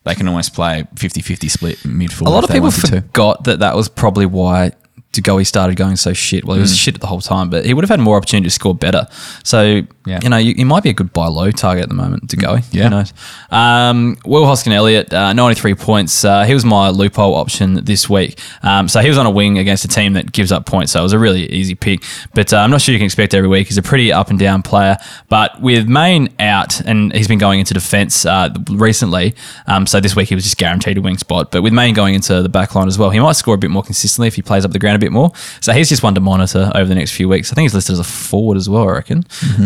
[0.05, 2.27] they can almost play 50 50 split midfield.
[2.27, 4.73] A lot of people forgot that that was probably why
[5.13, 6.45] De Goey started going so shit.
[6.45, 8.51] Well, he was shit the whole time, but he would have had more opportunity to
[8.51, 9.07] score better.
[9.45, 10.21] So, Yeah.
[10.23, 12.37] you know, you, he might be a good buy low target at the moment, De
[12.37, 12.63] Goey.
[12.73, 12.85] Yeah.
[12.85, 13.13] Who knows?
[13.51, 16.25] Um, Will Hoskin-Elliott, uh, 93 points.
[16.25, 18.39] Uh, he was my loophole option this week.
[18.63, 20.93] Um, so he was on a wing against a team that gives up points.
[20.93, 22.03] So it was a really easy pick.
[22.35, 23.69] But uh, I'm not sure you can expect every week.
[23.69, 24.97] He's a pretty up and down player.
[25.29, 29.35] But with Mayne out, and he's been going into defence uh, recently,
[29.67, 31.51] um, so this week he was just guaranteed a wing spot.
[31.53, 33.71] But with Mayne going into the back line as well, he might score a bit
[33.71, 35.33] more consistently if he plays up the ground a bit more.
[35.61, 37.53] So he's just one to monitor over the next few weeks.
[37.53, 39.25] I think he's listed as a forward as well, I reckon.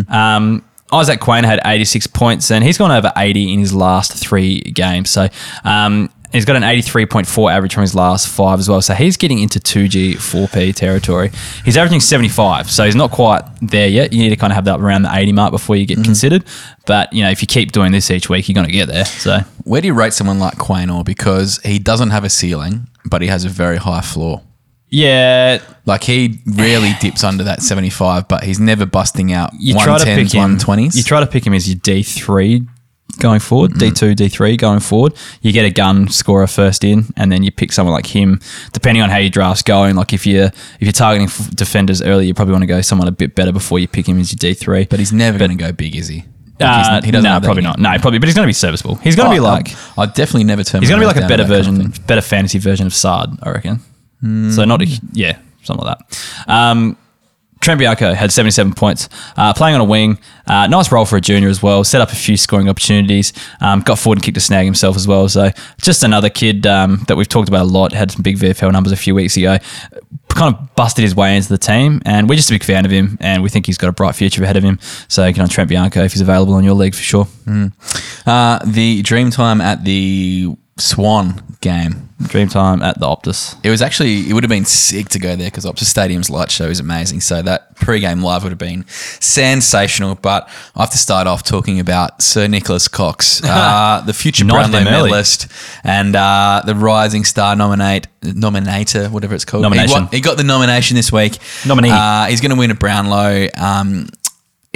[0.08, 4.60] Um, Isaac Quaynor had 86 points and he's gone over 80 in his last three
[4.60, 5.10] games.
[5.10, 5.28] So
[5.64, 8.80] um, he's got an 83.4 average from his last five as well.
[8.80, 11.32] So he's getting into 2G, 4P territory.
[11.64, 12.70] He's averaging 75.
[12.70, 14.12] So he's not quite there yet.
[14.12, 16.44] You need to kind of have that around the 80 mark before you get considered.
[16.86, 19.06] But, you know, if you keep doing this each week, you're going to get there.
[19.06, 21.04] So Where do you rate someone like Quaynor?
[21.04, 24.42] Because he doesn't have a ceiling, but he has a very high floor.
[24.88, 29.98] Yeah, Like he rarely dips under that 75, but he's never busting out you try
[29.98, 30.56] to 110s, pick him.
[30.58, 30.96] 120s.
[30.96, 32.66] You try to pick him as your D three
[33.18, 33.78] going forward, Mm-hmm.
[33.78, 35.14] D two, D three going forward.
[35.40, 38.40] You get a gun scorer first in, and then you pick someone like him.
[38.72, 42.26] Depending on how your draft's going, like if you're if you're targeting f- defenders early,
[42.26, 44.38] you probably want to go someone a bit better before you pick him as your
[44.38, 44.84] D three.
[44.84, 46.24] but he's never going to go big, is he?
[46.60, 47.78] Like, Uh, he doesn't no, probably not.
[47.78, 48.94] No, probably, but he's going to be serviceable.
[48.96, 50.80] He's going to be Oh, like I'd, I'd definitely never turn.
[50.80, 52.94] he's going to be like a better that kind of version, better fantasy version of
[52.94, 53.80] Sard, I reckon.
[54.52, 56.24] So not a yeah, something like that.
[56.48, 56.96] Um,
[57.60, 60.18] Trent Bianco had 77 points, uh, playing on a wing.
[60.46, 61.82] Uh, nice role for a junior as well.
[61.84, 63.32] Set up a few scoring opportunities.
[63.60, 65.28] Um, got forward and kicked a snag himself as well.
[65.28, 67.92] So just another kid um, that we've talked about a lot.
[67.92, 69.56] Had some big VFL numbers a few weeks ago.
[70.28, 72.90] Kind of busted his way into the team, and we're just a big fan of
[72.90, 73.16] him.
[73.20, 74.78] And we think he's got a bright future ahead of him.
[75.08, 77.26] So get on Trent Bianco if he's available in your league for sure.
[78.26, 82.10] Uh, the dream time at the Swan game.
[82.22, 83.56] Dream time at the Optus.
[83.62, 86.50] It was actually it would have been sick to go there because Optus Stadium's light
[86.50, 87.20] show is amazing.
[87.20, 90.14] So that pre-game live would have been sensational.
[90.14, 94.78] But I have to start off talking about Sir Nicholas Cox, uh, the future Brownlow
[94.78, 94.84] early.
[94.84, 95.48] medalist
[95.84, 99.62] and uh, the Rising Star nominate nominator, whatever it's called.
[99.62, 100.06] Nomination.
[100.08, 101.38] He, he got the nomination this week.
[101.66, 101.90] Nominee.
[101.90, 103.48] Uh, he's going to win a Brownlow.
[103.56, 104.08] Um,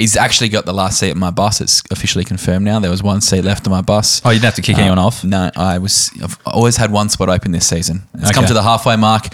[0.01, 1.61] He's actually got the last seat at my bus.
[1.61, 2.81] It's officially confirmed now.
[2.81, 4.23] There was one seat left on my bus.
[4.25, 5.23] Oh, you didn't have to kick anyone off.
[5.23, 6.11] No, I was.
[6.23, 8.03] I've always had one spot open this season.
[8.15, 9.27] It's come to the halfway mark,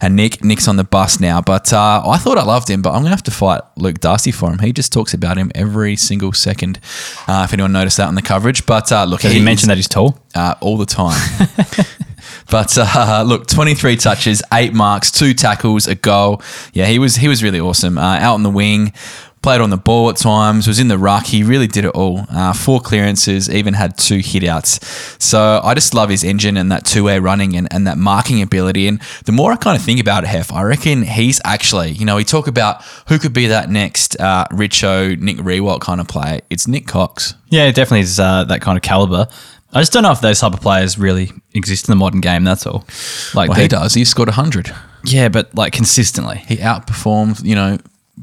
[0.00, 1.40] and Nick Nick's on the bus now.
[1.40, 4.32] But uh, I thought I loved him, but I'm gonna have to fight Luke Darcy
[4.32, 4.58] for him.
[4.58, 6.80] He just talks about him every single second.
[7.28, 9.76] Uh, if anyone noticed that on the coverage, but uh, look, Does he mentioned that
[9.76, 10.18] he's tall?
[10.34, 11.20] uh, all the time.
[12.50, 16.42] but uh, look, 23 touches, eight marks, two tackles, a goal.
[16.72, 17.98] Yeah, he was he was really awesome.
[17.98, 18.92] Uh, out on the wing,
[19.44, 21.26] played on the ball at times, was in the ruck.
[21.26, 22.24] He really did it all.
[22.30, 24.82] Uh, four clearances, even had two hitouts.
[25.20, 28.40] So I just love his engine and that two way running and, and that marking
[28.40, 28.88] ability.
[28.88, 32.06] And the more I kind of think about it, Hef, I reckon he's actually, you
[32.06, 36.08] know, we talk about who could be that next uh, Richo, Nick Riewoldt kind of
[36.08, 36.40] player.
[36.48, 37.34] It's Nick Cox.
[37.50, 39.26] Yeah, it definitely is uh, that kind of caliber.
[39.74, 42.44] I just don't know if those type of players really exist in the modern game.
[42.44, 42.86] That's all.
[43.34, 43.92] Like Well, he does.
[43.92, 44.74] He scored 100.
[45.04, 46.38] Yeah, but like consistently.
[46.48, 47.76] he outperformed, you know,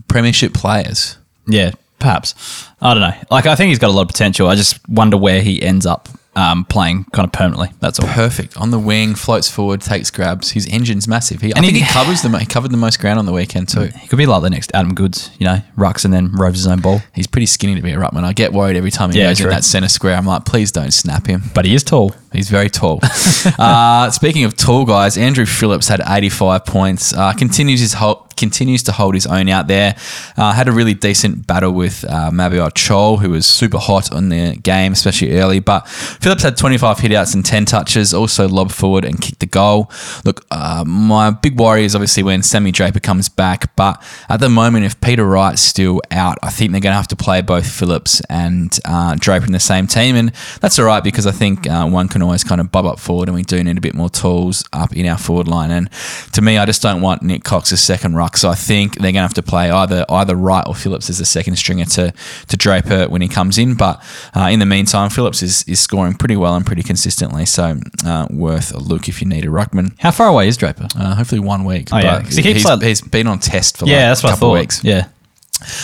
[0.08, 1.18] premiership players.
[1.48, 2.68] Yeah, perhaps.
[2.82, 3.14] I don't know.
[3.30, 4.48] Like I think he's got a lot of potential.
[4.48, 7.70] I just wonder where he ends up um, playing kind of permanently.
[7.82, 8.08] That's all.
[8.08, 10.52] Perfect on the wing, floats forward, takes grabs.
[10.52, 11.42] His engine's massive.
[11.42, 13.34] He, I And think he- he covers the he covered the most ground on the
[13.34, 13.88] weekend too.
[14.00, 16.68] He could be like the next Adam Goodes, you know, rucks and then roves his
[16.68, 17.02] own ball.
[17.14, 18.24] He's pretty skinny to be a ruckman.
[18.24, 20.16] I get worried every time he Yeah, goes in that centre square.
[20.16, 21.44] I'm like, please don't snap him.
[21.54, 22.16] But he is tall.
[22.32, 23.00] He's very tall.
[23.60, 27.14] uh, speaking of tall guys, Andrew Phillips had 85 points.
[27.14, 29.96] Uh, continues his whole continues to hold his own out there.
[30.36, 34.30] Uh, had a really decent battle with uh, Mabior Chol, who was super hot on
[34.30, 35.60] the game, especially early.
[35.60, 39.92] But Phillips had 25 hitouts and 10 touches, also lobbed forward and kicked the goal.
[40.26, 43.76] Look, uh, my big worry is obviously when Sammy Draper comes back.
[43.76, 47.08] But at the moment, if Peter Wright's still out, I think they're going to have
[47.10, 50.16] to play both Phillips and uh, Draper in the same team.
[50.16, 53.00] And that's all right because I think uh, one can always kind of bob up
[53.00, 55.72] forward and we do need a bit more tools up in our forward line.
[55.72, 55.90] And
[56.34, 58.38] to me, I just don't want Nick Cox as second ruck.
[58.38, 61.18] So I think they're going to have to play either either Wright or Phillips as
[61.18, 62.14] the second stringer to,
[62.48, 63.76] to Draper when he comes in.
[63.76, 64.04] But
[64.36, 67.46] uh, in the meantime, Phillips is, is scoring pretty well and pretty consistently.
[67.46, 69.94] So uh, worth a look if you need a ruckman.
[70.00, 70.88] How far away is Draper?
[70.98, 71.90] Uh, hopefully one week.
[71.92, 74.26] Oh, yeah, he keeps he's, like- he's been on test for Yeah, like that's a
[74.26, 74.56] what I couple thought.
[74.56, 74.84] of weeks.
[74.84, 75.08] Yeah.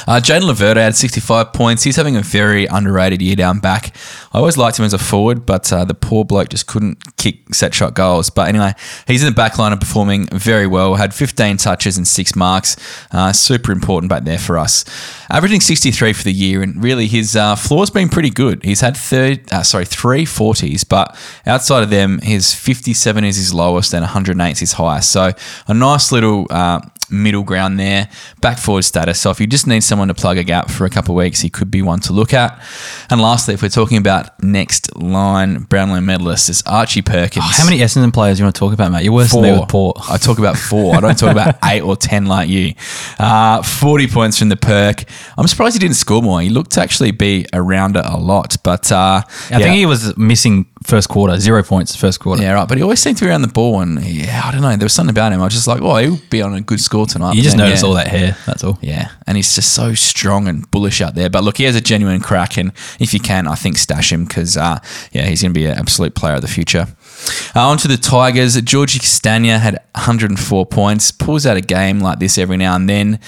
[0.08, 1.84] Uh, Jayden Laverde had 65 points.
[1.84, 3.96] He's having a very underrated year down back.
[4.34, 7.54] I always liked him as a forward, but uh, the poor bloke just couldn't kick
[7.54, 8.30] set shot goals.
[8.30, 8.74] But anyway,
[9.08, 10.96] he's in the back line and performing very well.
[10.96, 12.76] Had 15 touches and six marks.
[13.12, 14.86] Uh, super important back there for us.
[15.30, 18.64] Averaging 63 for the year, and really his uh, floor's been pretty good.
[18.64, 23.54] He's had third, uh, sorry, three 40s, but outside of them, his 57 is his
[23.54, 25.12] lowest and 108 is his highest.
[25.12, 25.32] So
[25.68, 28.10] a nice little uh, middle ground there,
[28.42, 29.20] back forward status.
[29.22, 31.42] So if you just need someone to plug a gap for a couple of weeks,
[31.42, 32.62] he could be one to look at.
[33.10, 37.46] And lastly, if we're talking about next line Brownlow medalist, is Archie Perkins.
[37.58, 39.04] How many Essendon players do you want to talk about, mate?
[39.04, 39.98] You're worse than me with Port.
[40.10, 40.96] I talk about four.
[40.96, 42.74] I don't talk about eight or ten like you.
[43.20, 45.04] Uh, Forty points from the perk.
[45.38, 46.42] I'm surprised he didn't score more.
[46.42, 50.18] He looked to actually be around it a lot, but uh, I think he was
[50.18, 52.42] missing first quarter, zero points first quarter.
[52.42, 52.68] yeah, right.
[52.68, 54.76] But he always seemed to be around the ball, and yeah, I don't know.
[54.76, 55.42] There was something about him.
[55.42, 57.36] I was just like, oh, he'll be on a good score tonight.
[57.36, 57.88] You just then, notice yeah.
[57.88, 58.38] all that hair.
[58.46, 58.80] That's all.
[58.82, 61.30] Yeah, and he's just so strong and bullish out there.
[61.30, 64.26] But look, he has a genuine crack, and if you can, I think stash him
[64.26, 64.80] because, uh,
[65.12, 66.88] yeah, he's going to be an absolute player of the future.
[67.56, 68.60] Uh, on to the Tigers.
[68.62, 71.12] Georgie Castagna had 104 points.
[71.12, 73.20] Pulls out a game like this every now and then.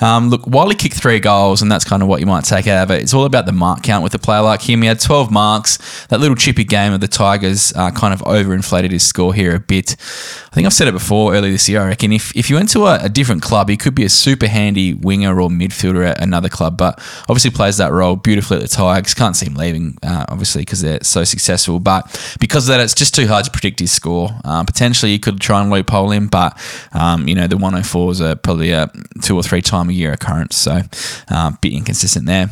[0.00, 2.66] Um, look, while he kicked three goals, and that's kind of what you might take
[2.66, 4.82] out of it, it's all about the mark count with a player like him.
[4.82, 6.06] He had 12 marks.
[6.06, 9.60] That little chippy game of the Tigers uh, kind of overinflated his score here a
[9.60, 9.92] bit.
[9.92, 11.82] I think I've said it before earlier this year.
[11.82, 14.08] I reckon if, if you went to a, a different club, he could be a
[14.08, 18.62] super handy winger or midfielder at another club, but obviously plays that role beautifully at
[18.62, 19.14] the Tigers.
[19.14, 21.78] Can't see him leaving, uh, obviously, because they're so successful.
[21.78, 22.04] But
[22.40, 24.30] because of that, it's just too hard to predict his score.
[24.44, 26.58] Uh, potentially, you could try and loophole him, but
[26.92, 28.90] um, you know the 104s are probably a
[29.22, 30.80] two or three time a year occurrence, so
[31.28, 32.50] uh, bit inconsistent there.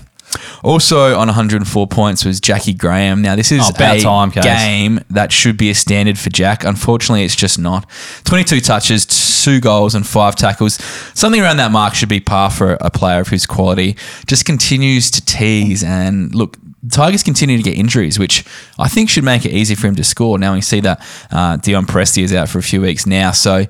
[0.64, 3.22] Also on 104 points was Jackie Graham.
[3.22, 6.64] Now this is Oh, about a time, game that should be a standard for Jack.
[6.64, 7.88] Unfortunately, it's just not.
[8.24, 9.06] 22 touches,
[9.44, 10.74] two goals, and five tackles.
[11.14, 13.96] Something around that mark should be par for a player of his quality.
[14.26, 16.56] Just continues to tease and look.
[16.90, 18.44] Tigers continue to get injuries, which
[18.78, 20.38] I think should make it easy for him to score.
[20.38, 23.66] Now we see that uh, Dion Prestia is out for a few weeks now, so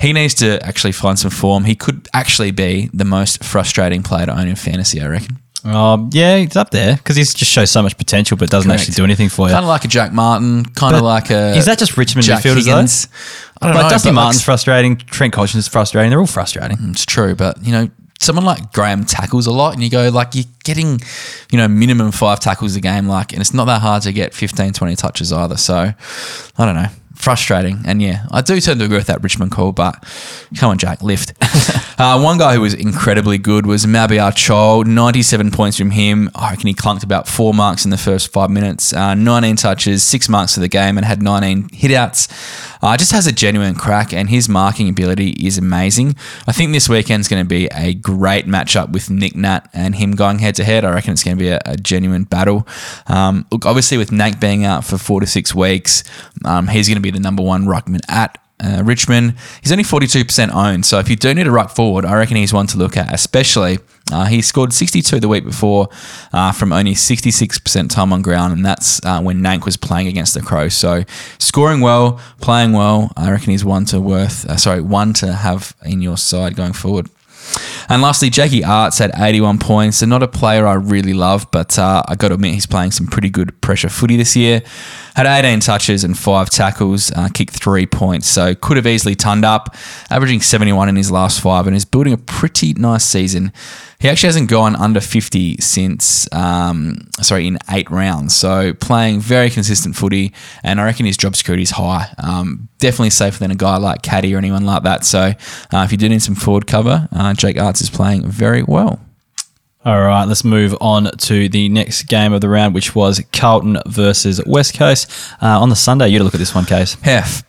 [0.00, 1.64] he needs to actually find some form.
[1.64, 5.38] He could actually be the most frustrating player to own in fantasy, I reckon.
[5.64, 8.82] Um, yeah, he's up there because he just shows so much potential, but doesn't Correct.
[8.82, 9.52] actually do anything for you.
[9.54, 11.56] Kind of like a Jack Martin, kind of like a.
[11.56, 12.76] is that just Richmond Jack midfielders, though?
[13.62, 13.90] I don't like know.
[13.90, 14.96] Dusty but like- Martin's frustrating.
[14.96, 16.10] Trent Cotchin is frustrating.
[16.10, 16.76] They're all frustrating.
[16.90, 17.88] It's true, but you know,
[18.24, 21.00] someone like Graham tackles a lot, and you go like you're getting,
[21.50, 24.34] you know, minimum five tackles a game, like, and it's not that hard to get
[24.34, 25.56] 15, 20 touches either.
[25.56, 25.74] So,
[26.58, 26.88] I don't know.
[27.14, 29.70] Frustrating, and yeah, I do tend to agree with that Richmond call.
[29.70, 30.04] But
[30.58, 31.32] come on, Jack, lift.
[31.98, 34.84] uh, one guy who was incredibly good was Mabior Chol.
[34.84, 36.28] Ninety-seven points from him.
[36.34, 38.92] I reckon he clunked about four marks in the first five minutes.
[38.92, 42.28] Uh, Nineteen touches, six marks for the game, and had nineteen hitouts.
[42.84, 46.14] Uh, just has a genuine crack, and his marking ability is amazing.
[46.46, 50.12] I think this weekend's going to be a great matchup with Nick Nat and him
[50.12, 50.84] going head to head.
[50.84, 52.68] I reckon it's going to be a, a genuine battle.
[53.06, 56.04] Um, look, obviously with Nate being out for four to six weeks,
[56.44, 59.36] um, he's going to be the number one ruckman at uh, Richmond.
[59.62, 60.84] He's only 42% owned.
[60.84, 63.14] So if you do need a ruck forward, I reckon he's one to look at,
[63.14, 63.78] especially
[64.12, 65.88] uh, he scored 62 the week before
[66.32, 70.34] uh, from only 66% time on ground, and that's uh, when Nank was playing against
[70.34, 70.74] the Crows.
[70.74, 71.04] So
[71.38, 75.74] scoring well, playing well, I reckon he's one to worth, uh, sorry, one to have
[75.84, 77.08] in your side going forward.
[77.88, 79.98] And lastly, Jackie Aarts had 81 points.
[79.98, 82.92] So not a player I really love, but uh, I got to admit he's playing
[82.92, 84.62] some pretty good pressure footy this year.
[85.14, 88.26] Had 18 touches and five tackles, uh, kicked three points.
[88.26, 89.76] So could have easily turned up,
[90.10, 93.52] averaging 71 in his last five, and is building a pretty nice season.
[94.04, 98.36] He actually hasn't gone under 50 since, um, sorry, in eight rounds.
[98.36, 102.12] So playing very consistent footy, and I reckon his job security is high.
[102.18, 105.06] Um, definitely safer than a guy like Caddy or anyone like that.
[105.06, 105.32] So
[105.72, 109.00] uh, if you do need some forward cover, uh, Jake Aarts is playing very well.
[109.86, 113.78] All right, let's move on to the next game of the round, which was Carlton
[113.86, 115.10] versus West Coast.
[115.40, 116.92] Uh, on the Sunday, you had a look at this one, Case.
[117.00, 117.42] Hef.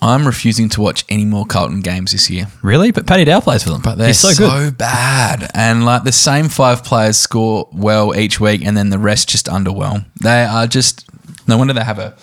[0.00, 2.46] I'm refusing to watch any more Carlton games this year.
[2.62, 2.92] Really?
[2.92, 3.82] But Paddy Dow plays for them.
[3.82, 4.78] But they're He's so, so, good.
[4.78, 5.50] bad.
[5.54, 9.46] And like the same five players score well each week and then the rest just
[9.46, 10.06] underwhelm.
[10.22, 11.08] They are just
[11.48, 12.16] no wonder they have a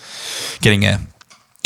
[0.62, 1.00] getting a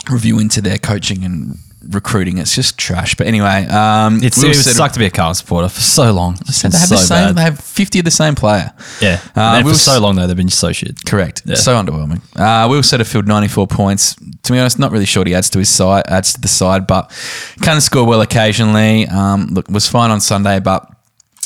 [0.10, 2.38] review into their coaching and recruiting.
[2.38, 3.16] It's just trash.
[3.16, 6.12] But anyway, um It's, Will it would suck to be a Carlton supporter for so
[6.12, 6.34] long.
[6.36, 7.36] They have so the same bad.
[7.36, 8.72] they have 50 of the same player.
[9.02, 9.20] yeah.
[9.36, 11.06] Uh, Will for so long, though, they've been so shit.
[11.06, 11.44] Correct.
[11.46, 11.56] Yeah.
[11.56, 12.22] So underwhelming.
[12.36, 14.16] Uh, Will Setterfield, 94 points.
[14.44, 16.48] To be honest, not really sure what he adds to his side, adds to the
[16.48, 17.10] side, but
[17.62, 19.08] can score well occasionally.
[19.08, 20.90] Um, look, was fine on Sunday, but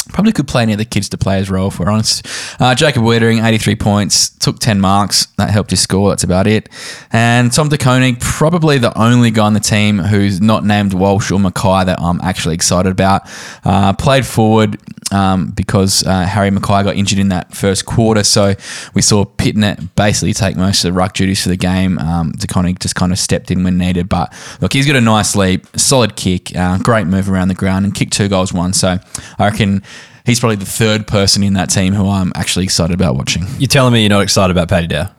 [0.09, 2.25] probably could play any of the kids to play his role, if we're honest.
[2.59, 5.27] Uh, Jacob Weitering, 83 points, took 10 marks.
[5.37, 6.09] That helped his score.
[6.09, 6.69] That's about it.
[7.11, 11.39] And Tom DeKoning, probably the only guy on the team who's not named Walsh or
[11.39, 13.23] McKay that I'm actually excited about.
[13.63, 14.77] Uh, played forward
[15.13, 18.23] um, because uh, Harry McKay got injured in that first quarter.
[18.23, 18.55] So
[18.93, 21.99] we saw Pittonet basically take most of the ruck duties for the game.
[21.99, 24.09] Um, DeKoning just kind of stepped in when needed.
[24.09, 27.85] But look, he's got a nice leap, solid kick, uh, great move around the ground,
[27.85, 28.73] and kicked two goals, one.
[28.73, 28.97] So
[29.37, 29.83] I reckon
[30.25, 33.45] he's probably the third person in that team who I'm actually excited about watching.
[33.57, 35.11] You're telling me you're not excited about Paddy Dow?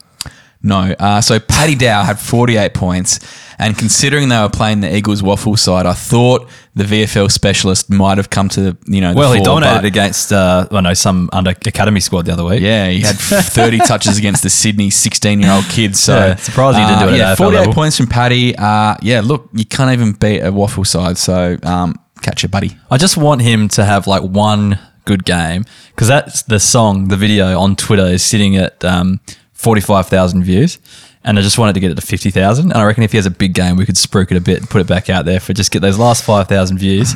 [0.62, 0.94] No.
[0.98, 3.20] Uh, so Paddy Dow had 48 points.
[3.58, 8.16] And considering they were playing the Eagles WAFL side, I thought the VFL specialist might
[8.16, 11.28] have come to the, you know, the Well, he dominated against, uh, I know, some
[11.32, 12.62] under academy squad the other week.
[12.62, 16.00] Yeah, he had 30 touches against the Sydney 16 year old kids.
[16.00, 17.74] So Yeah, surprising he didn't do it at Yeah, AFL 48 level.
[17.74, 18.56] points from Paddy.
[18.56, 21.18] Uh, yeah, look, you can't even beat a WAFL side.
[21.18, 22.76] So um, catch your buddy.
[22.90, 27.16] I just want him to have like one good game because that's the song, the
[27.16, 29.20] video on Twitter is sitting at um,
[29.52, 30.78] 45,000 views.
[31.26, 32.70] And I just wanted to get it to 50,000.
[32.70, 34.58] And I reckon if he has a big game, we could spruik it a bit
[34.58, 37.14] and put it back out there for just get those last 5,000 views.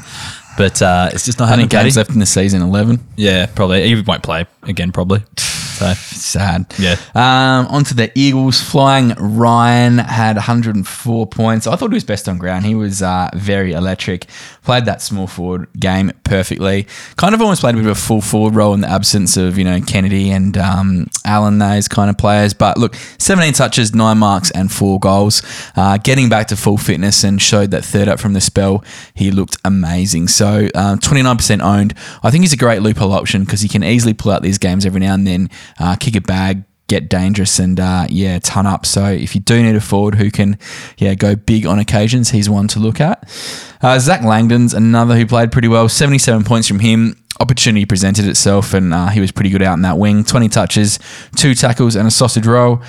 [0.56, 2.62] But uh, it's just not How many games left in the season?
[2.62, 3.00] 11.
[3.16, 3.86] Yeah, probably.
[3.86, 5.22] He won't play again, probably.
[5.78, 6.74] So Sad.
[6.78, 6.96] Yeah.
[7.14, 8.60] Um, onto the Eagles.
[8.60, 11.66] Flying Ryan had 104 points.
[11.66, 12.66] I thought he was best on ground.
[12.66, 14.26] He was uh, very electric.
[14.64, 16.86] Played that small forward game perfectly.
[17.16, 19.56] Kind of almost played a bit of a full forward role in the absence of
[19.56, 22.52] you know Kennedy and um, Allen, those kind of players.
[22.54, 25.42] But look, 17 touches, nine marks, and four goals.
[25.76, 28.84] Uh, getting back to full fitness and showed that third up from the spell.
[29.14, 30.28] He looked amazing.
[30.28, 31.94] So um, 29% owned.
[32.22, 34.84] I think he's a great loophole option because he can easily pull out these games
[34.84, 38.86] every now and then, uh, kick a bag, get dangerous and uh, yeah, ton up.
[38.86, 40.58] So if you do need a forward who can
[40.96, 43.28] yeah go big on occasions, he's one to look at.
[43.80, 45.88] Uh, Zac Langdon's another who played pretty well.
[45.88, 47.22] Seventy seven points from him.
[47.40, 50.24] Opportunity presented itself, and uh, he was pretty good out in that wing.
[50.24, 50.98] Twenty touches,
[51.36, 52.82] two tackles, and a sausage roll.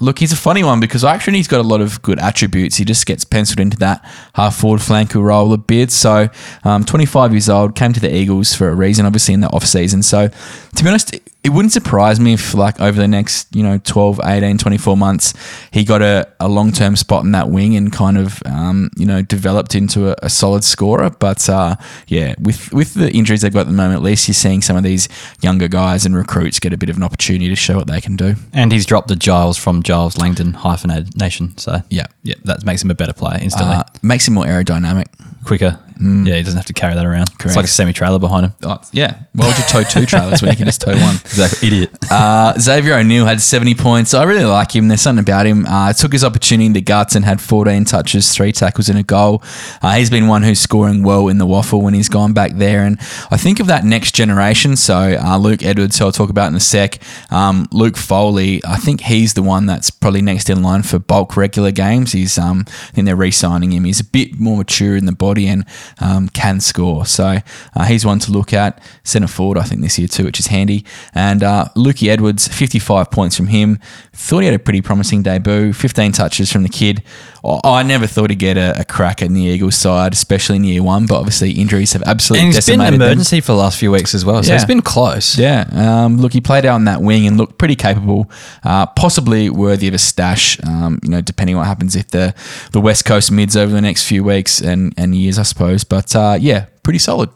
[0.00, 2.76] Look, he's a funny one because actually he's got a lot of good attributes.
[2.76, 5.90] He just gets penciled into that half forward flanker role a bit.
[5.90, 6.28] So,
[6.64, 9.64] um, 25 years old, came to the Eagles for a reason, obviously in the off
[9.64, 10.02] season.
[10.02, 13.78] So, to be honest, it wouldn't surprise me if like over the next, you know,
[13.78, 15.34] 12, 18, 24 months,
[15.70, 19.22] he got a, a long-term spot in that wing and kind of, um, you know,
[19.22, 21.10] developed into a, a solid scorer.
[21.10, 21.76] But uh,
[22.08, 24.76] yeah, with, with the injuries they've got at the moment, at least you're seeing some
[24.76, 25.08] of these
[25.40, 28.16] younger guys and recruits get a bit of an opportunity to show what they can
[28.16, 28.34] do.
[28.52, 31.56] And he's dropped the Giles from Giles Langdon hyphenated nation.
[31.58, 32.06] So Yeah.
[32.22, 35.06] yeah, that makes him a better player instantly, Uh, makes him more aerodynamic.
[35.44, 35.78] quicker.
[36.00, 37.26] Yeah, he doesn't have to carry that around.
[37.38, 37.46] Correct.
[37.46, 38.52] It's like a semi trailer behind him.
[38.62, 39.22] Oh, yeah.
[39.32, 41.16] Why would you tow two trailers when you can just tow one?
[41.28, 41.90] Exactly, idiot.
[42.10, 44.14] Uh, Xavier O'Neill had 70 points.
[44.14, 44.88] I really like him.
[44.88, 45.66] There's something about him.
[45.66, 49.02] Uh, took his opportunity in the guts and had 14 touches, three tackles, and a
[49.02, 49.42] goal.
[49.82, 52.82] Uh, he's been one who's scoring well in the WAFL when he's gone back there.
[52.84, 52.98] And
[53.30, 54.74] I think of that next generation.
[54.76, 56.98] So uh, Luke Edwards, who I'll talk about in a sec.
[57.30, 61.36] Um, Luke Foley, I think he's the one that's probably next in line for bulk
[61.36, 62.12] regular games.
[62.12, 63.84] He's, um, I think they're re-signing him.
[63.84, 65.64] He's a bit more mature in the body and
[66.00, 67.06] um, can score.
[67.06, 67.38] So
[67.74, 68.82] uh, he's one to look at.
[69.04, 70.84] Centre forward, I think, this year too, which is handy.
[71.14, 73.78] And uh, Lukey Edwards, 55 points from him.
[74.12, 75.72] Thought he had a pretty promising debut.
[75.72, 77.02] 15 touches from the kid.
[77.44, 80.64] I I never thought he'd get a, a crack in the Eagles side, especially in
[80.64, 81.06] year one.
[81.06, 83.08] But obviously, injuries have absolutely And he's been decimated an them.
[83.08, 84.42] emergency for the last few weeks as well.
[84.42, 84.56] So Yeah.
[84.56, 85.38] it's been close.
[85.38, 88.30] Yeah, um, look, he played out on that wing and looked pretty capable,
[88.64, 90.58] uh, possibly worthy of a stash.
[90.66, 92.34] Um, you know, depending on what happens if the
[92.72, 95.84] the West Coast mids over the next few weeks and and years, I suppose.
[95.84, 97.30] But uh, yeah, pretty solid.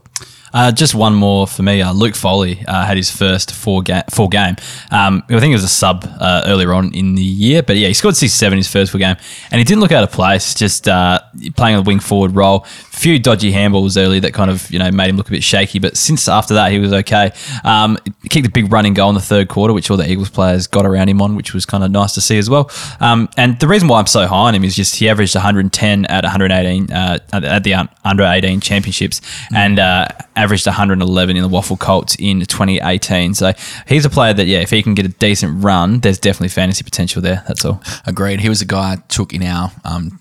[0.53, 1.81] Uh, just one more for me.
[1.81, 4.57] Uh, Luke Foley uh, had his first four, ga- four game.
[4.91, 7.89] Um, I think it was a sub uh, earlier on in the year, but yeah,
[7.89, 9.17] he scored 67 his first four game,
[9.51, 10.55] and he didn't look out of place.
[10.55, 11.21] Just uh,
[11.57, 12.65] playing a wing forward role.
[12.65, 15.43] A few dodgy handballs early that kind of you know made him look a bit
[15.43, 17.33] shaky, but since after that he was okay.
[17.65, 20.67] Um, kicked a big running goal in the third quarter, which all the Eagles players
[20.67, 22.71] got around him on, which was kind of nice to see as well.
[23.01, 26.07] Um, and the reason why I'm so high on him is just he averaged 110
[26.07, 29.21] at 118 uh, at the under 18 championships
[29.55, 30.09] and uh,
[30.43, 33.35] averaged 111 in the WAFL Colts in 2018.
[33.35, 33.53] So
[33.87, 36.83] he's a player that yeah, if he can get a decent run, there's definitely fantasy
[36.85, 37.43] potential there.
[37.49, 37.83] That's all.
[38.07, 38.41] Agreed.
[38.41, 40.21] He was a guy I took in our um,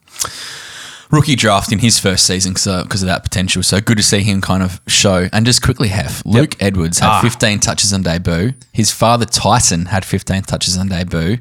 [1.12, 3.64] rookie draft in his first season so because of that potential.
[3.64, 5.28] So good to see him kind of show.
[5.34, 7.22] And just quickly, Hef, Luke Edwards had Ah.
[7.22, 8.54] 15 touches on debut.
[8.72, 11.38] His father Tyson had 15 touches on debut.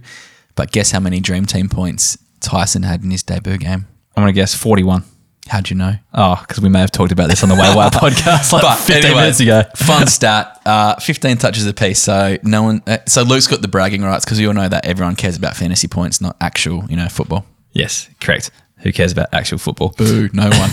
[0.57, 3.87] But guess how many Dream Team points Tyson had in his debut game?
[4.17, 5.05] I'm going to guess 41.
[5.49, 5.95] How'd you know?
[6.15, 9.15] Oh, because we may have talked about this on the Way Wild podcast like 15
[9.17, 9.63] minutes ago.
[9.75, 11.99] fun stat: uh, fifteen touches apiece.
[11.99, 12.83] So no one.
[12.87, 15.57] Uh, so Luke's got the bragging rights because we all know that everyone cares about
[15.57, 17.47] fantasy points, not actual, you know, football.
[17.73, 18.51] Yes, correct.
[18.79, 19.93] Who cares about actual football?
[19.97, 20.71] Boo, no one.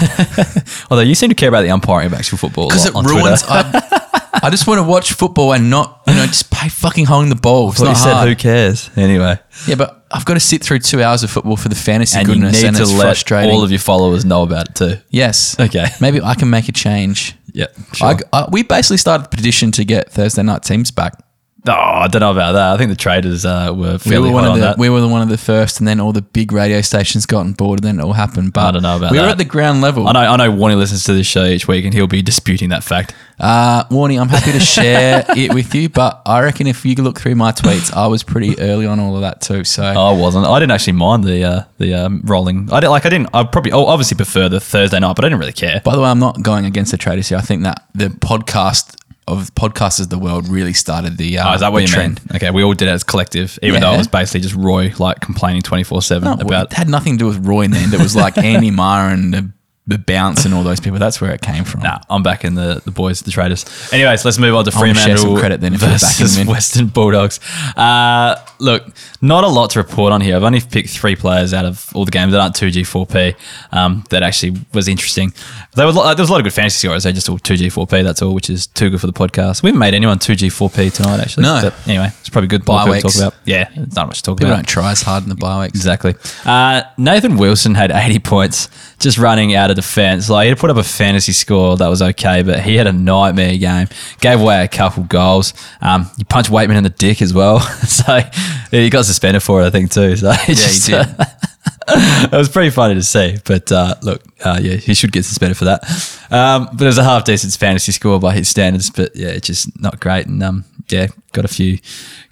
[0.91, 3.43] Although you seem to care about the umpiring of actual football Because it ruins.
[3.47, 4.07] I,
[4.48, 7.36] I just want to watch football and not, you know, just pay fucking holding the
[7.36, 7.70] ball.
[7.72, 8.30] It's not you said hard.
[8.30, 8.89] who cares?
[8.95, 9.38] Anyway,
[9.68, 12.28] Yeah, but I've got to sit through two hours of football for the fantasy and
[12.30, 13.52] you goodness, need and to it's let frustrating.
[13.52, 14.93] all of your followers know about it too.
[15.10, 15.60] yes.
[15.60, 15.88] Okay.
[16.00, 17.36] Maybe I can make a change.
[17.52, 18.08] Yeah, sure.
[18.08, 21.20] I, I, we basically started a petition to get Thursday night teams back.
[21.68, 22.74] Oh, I don't know about that.
[22.74, 24.78] I think the traders uh, were We were one of on the that.
[24.78, 27.39] we were the one of the first, and then all the big radio stations got
[27.41, 28.53] on board, and then it all happened.
[28.53, 30.07] But I don't know about we were at the ground level.
[30.07, 30.51] I know, I know.
[30.51, 33.13] Warney listens to this show each week, and he'll be disputing that fact.
[33.39, 37.20] Uh, Warnie, I'm happy to share it with you, but I reckon if you look
[37.20, 39.63] through my tweets, I was pretty early on all of that too.
[39.63, 40.45] So I wasn't.
[40.47, 42.70] I didn't actually mind the uh, the um, rolling.
[42.72, 43.05] I didn't like.
[43.05, 43.30] I didn't.
[43.34, 45.82] I probably oh, obviously prefer the Thursday night, but I didn't really care.
[45.84, 47.38] By the way, I'm not going against the traders here.
[47.38, 48.95] I think that the podcast
[49.28, 52.19] of podcasters of the world really started the, uh, Oh, is that what you trend.
[52.30, 52.36] mean?
[52.38, 53.95] Okay, we all did it as collective, even though Yeah.
[53.95, 56.71] it was basically just Roy like complaining twenty four seven about.
[56.71, 57.93] it had nothing to do with Roy in the end.
[57.93, 59.51] It was like Andy Meyer and
[59.88, 60.99] the, bounce and all those people.
[60.99, 61.81] That's where it came from.
[61.81, 63.65] Nah, I'm back in the the boys, the traders.
[63.91, 66.47] Anyways, let's move on to I wanna share Fremantle credit then if versus them in.
[66.51, 67.39] Western Bulldogs.
[67.75, 68.85] Uh, look,
[69.21, 70.35] not a lot to report on here.
[70.35, 73.05] I've only picked three players out of all the games that aren't two G four
[73.05, 73.35] P.
[73.71, 75.33] Um, that actually was interesting.
[75.75, 77.03] There was a lot, there was a lot of good fantasy scores.
[77.03, 78.01] They just all two G four P.
[78.01, 79.63] That's all, which is too good for the podcast.
[79.63, 81.43] We haven't made anyone two G four P tonight actually.
[81.43, 81.59] No.
[81.61, 82.61] but anyway, it's probably good.
[82.65, 83.35] People to talk about.
[83.45, 84.57] Yeah, it's not much to talk People about.
[84.57, 85.75] don't try as hard in the bye weeks.
[85.75, 86.15] Exactly.
[86.45, 88.69] Uh, Nathan Wilson had 80 points
[89.00, 90.30] just running out of defense.
[90.30, 93.58] Like he put up a fantasy score that was okay, but he had a nightmare
[93.58, 93.88] game.
[94.20, 95.54] Gave away a couple goals.
[95.82, 98.32] Um, he punched Weightman in the dick as well, so yeah,
[98.72, 100.16] he got suspended for it, I think too.
[100.16, 101.08] So yeah, he did.
[101.88, 103.38] it was pretty funny to see.
[103.45, 105.84] But uh, look, uh, yeah, he should get suspended for that.
[106.32, 108.89] Um, but it was a half decent fantasy score by his standards.
[108.89, 110.28] But yeah, it's just not great.
[110.28, 111.80] And um, yeah, got a few,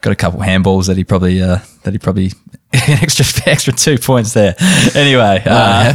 [0.01, 2.31] got a couple handballs that he probably uh, that he probably
[2.73, 4.55] extra extra two points there.
[4.95, 5.93] Anyway, uh,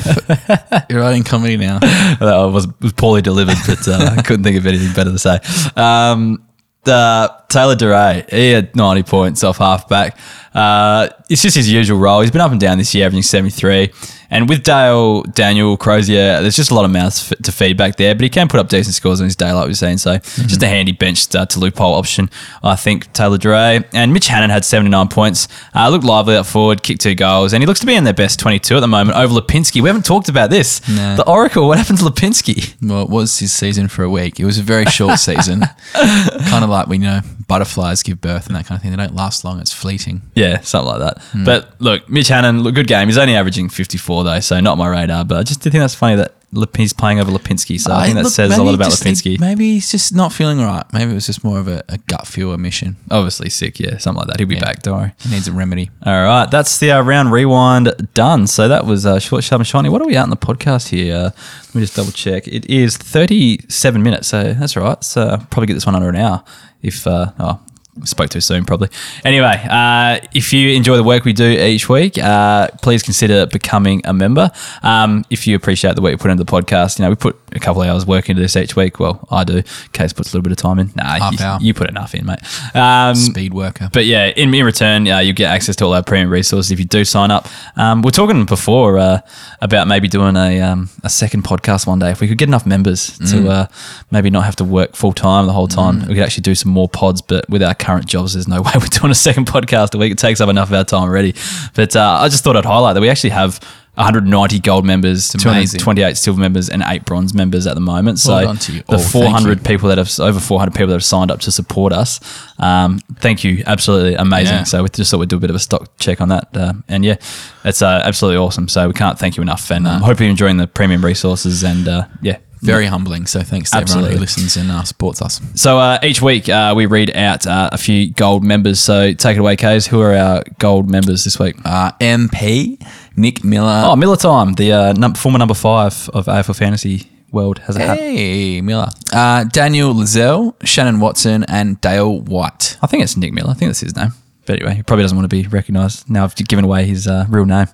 [0.88, 1.78] you're writing comedy now.
[1.78, 5.38] that was was poorly delivered, but uh, I couldn't think of anything better to say.
[5.76, 6.47] Um,
[6.84, 10.16] the Taylor Duryea, he had 90 points off halfback.
[10.55, 12.20] Uh, it's just his usual role.
[12.22, 13.90] He's been up and down this year, averaging 73.
[14.32, 17.96] And with Dale, Daniel, Crozier, there's just a lot of mouths f- to feed back
[17.96, 19.98] there, but he can put up decent scores on his day, like we were saying.
[19.98, 22.30] So just a handy bench uh, to loophole option,
[22.62, 23.84] I think, Taylor Duryea.
[23.92, 25.48] And Mitch Hannan had 79 points.
[25.74, 28.12] Uh, looked lively up forward, kicked two goals, and he looks to be in their
[28.14, 29.82] best 22 at the moment over Lipinski.
[29.82, 30.80] We haven't talked about this.
[30.88, 31.16] No.
[31.16, 32.74] The Oracle, what happened to Lipinski?
[32.88, 34.38] Well, it was his season for a week.
[34.38, 35.62] It was a very short season.
[35.92, 38.92] kind of like we know butterflies give birth and that kind of thing.
[38.92, 39.59] They don't last long.
[39.61, 40.22] It's fleeting.
[40.36, 41.22] Yeah, something like that.
[41.32, 41.45] Hmm.
[41.45, 43.09] But look, Mitch Hannan, look, good game.
[43.09, 45.24] He's only averaging 54 though, so not my radar.
[45.24, 47.78] But I just did think that's funny that Lip- he's playing over Lipinski.
[47.80, 49.38] So I think that look, says a lot about just- Lipinski.
[49.38, 50.84] Maybe he's just not feeling right.
[50.93, 52.97] Maybe it was just more of a, a gut feel omission.
[53.09, 54.41] Obviously sick, yeah, something like that.
[54.41, 54.64] He'll be Yeah.
[54.64, 55.12] back, don't worry.
[55.20, 55.91] He needs a remedy.
[56.05, 58.49] All right, that's the uh, round rewind done.
[58.49, 59.88] So that was uh, short, sharp, and shiny.
[59.91, 61.14] What are we out in the podcast here?
[61.14, 61.22] Uh,
[61.66, 62.49] let me just double check.
[62.49, 65.05] It is 37 minutes, so that's all right.
[65.05, 66.43] So probably get this one under an hour.
[66.82, 67.61] If uh, oh,
[68.05, 68.88] spoke too soon, probably.
[69.24, 74.01] Anyway, uh, if you enjoy the work we do each week, uh, please consider becoming
[74.05, 74.51] a member.
[74.82, 77.38] Um, if you appreciate the work you put into the podcast, you know we put
[77.53, 78.99] a couple of hours work into this each week.
[79.01, 79.62] Well, I do.
[79.93, 80.93] Case puts a little bit of time in.
[80.95, 81.59] Nah, Half you, hour.
[81.61, 82.38] you put enough in, mate.
[82.74, 83.91] Um, Speed worker.
[83.93, 86.78] but yeah, in, in return, uh, you get access to all our premium resources if
[86.78, 87.49] you do sign up.
[87.76, 89.20] Um, we're talking before uh,
[89.61, 92.11] about maybe doing a, um, a second podcast one day.
[92.11, 93.66] If we could get enough members to uh,
[94.11, 96.72] maybe not have to work full time the whole time, we could actually do some
[96.72, 97.20] more pods.
[97.20, 100.12] But with our current jobs, there's no way we're doing a second podcast a week.
[100.12, 101.35] It takes up enough of our time already.
[101.74, 103.59] But uh, I just thought I'd highlight that we actually have
[103.95, 105.81] 190 gold members, amazing.
[105.81, 108.18] 228 silver members, and eight bronze members at the moment.
[108.18, 108.99] So Well done to you the all.
[108.99, 109.64] 400 you.
[109.64, 112.20] people that have over 400 people that have signed up to support us.
[112.59, 114.59] Um, thank you, absolutely amazing.
[114.59, 114.64] Yeah.
[114.64, 116.72] So we just thought we'd do a bit of a stock check on that, uh,
[116.89, 117.16] and yeah,
[117.64, 118.68] it's uh, absolutely awesome.
[118.68, 121.62] So we can't thank you enough, and um, hope you're enjoying the premium resources.
[121.64, 123.26] And uh, yeah, Very humbling.
[123.26, 125.40] So thanks to everyone who listens and uh, supports us.
[125.54, 128.80] So uh, each week uh, we read out uh, a few gold members.
[128.80, 129.86] So take it away, Kays.
[129.86, 131.56] Who are our gold members this week?
[131.64, 132.80] Uh, MP,
[133.16, 133.82] Nick Miller.
[133.86, 137.80] Oh, Miller Time, the uh, num- former number five of AFL Fantasy World, has a
[137.80, 137.98] hat.
[137.98, 138.88] Hey, Miller.
[139.12, 142.76] Uh, Daniel Lizelle, Shannon Watson, and Dale White.
[142.82, 143.50] I think it's Nick Miller.
[143.50, 144.11] I think that's his name.
[144.46, 146.24] But anyway, he probably doesn't want to be recognised now.
[146.24, 147.68] I've given away his uh, real name.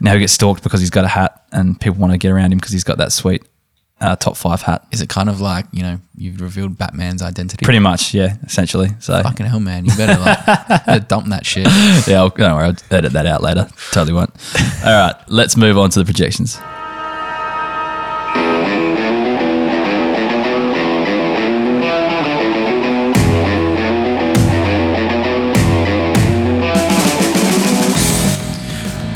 [0.00, 2.52] now he gets stalked because he's got a hat, and people want to get around
[2.52, 3.44] him because he's got that sweet
[4.00, 4.86] uh, top five hat.
[4.92, 7.64] Is it kind of like you know you've revealed Batman's identity?
[7.64, 8.88] Pretty much, yeah, essentially.
[9.00, 9.84] So Fucking hell, man!
[9.84, 10.46] You better like
[10.86, 11.66] better dump that shit.
[12.08, 13.68] yeah, I'll, don't worry, I'll edit that out later.
[13.92, 14.30] Totally won't.
[14.84, 16.58] All right, let's move on to the projections.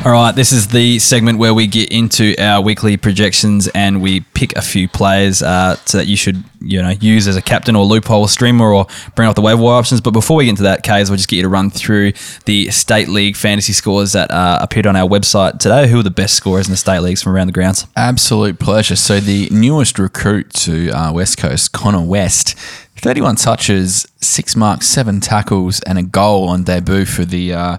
[0.05, 4.21] All right, this is the segment where we get into our weekly projections and we
[4.21, 7.75] pick a few players uh, so that you should you know use as a captain
[7.75, 10.03] or loophole streamer or bring off the waiver wire options.
[10.03, 12.13] But before we get into that, Kays, we'll just get you to run through
[12.45, 15.89] the state league fantasy scores that uh, appeared on our website today.
[15.89, 17.87] Who are the best scorers in the state leagues from around the grounds?
[17.97, 18.97] Absolute pleasure.
[18.97, 22.59] So the newest recruit to uh, West Coast, Connor West,
[23.05, 27.77] 31 touches, six marks, seven tackles, and a goal on debut for the uh,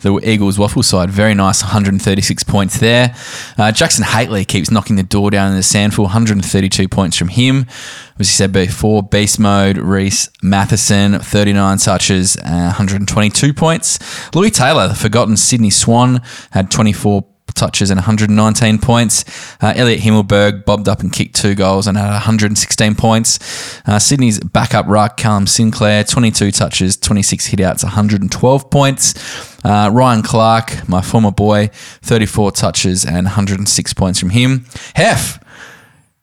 [0.00, 1.10] the Eagles WAFL side.
[1.10, 3.14] Very nice, 136 points there.
[3.58, 7.66] Uh, Jackson Hately keeps knocking the door down in the SANFL, 132 points from him.
[8.18, 13.98] As you said before, beast mode, Reese Matheson, 39 touches, uh, 122 points.
[14.34, 19.24] Lewis Taylor, the forgotten Sydney Swan, had 24 touches and 119 points.
[19.62, 23.80] Uh, Elliot Himmelberg bobbed up and kicked two goals and had 116 points.
[23.86, 29.58] Uh, Sydney's backup ruck, Callum Sinclair, 22 touches, 26 hitouts, 112 points.
[29.64, 31.70] Uh, Ryan Clarke, my former boy,
[32.02, 34.66] 34 touches and 106 points from him.
[34.94, 35.38] Hef,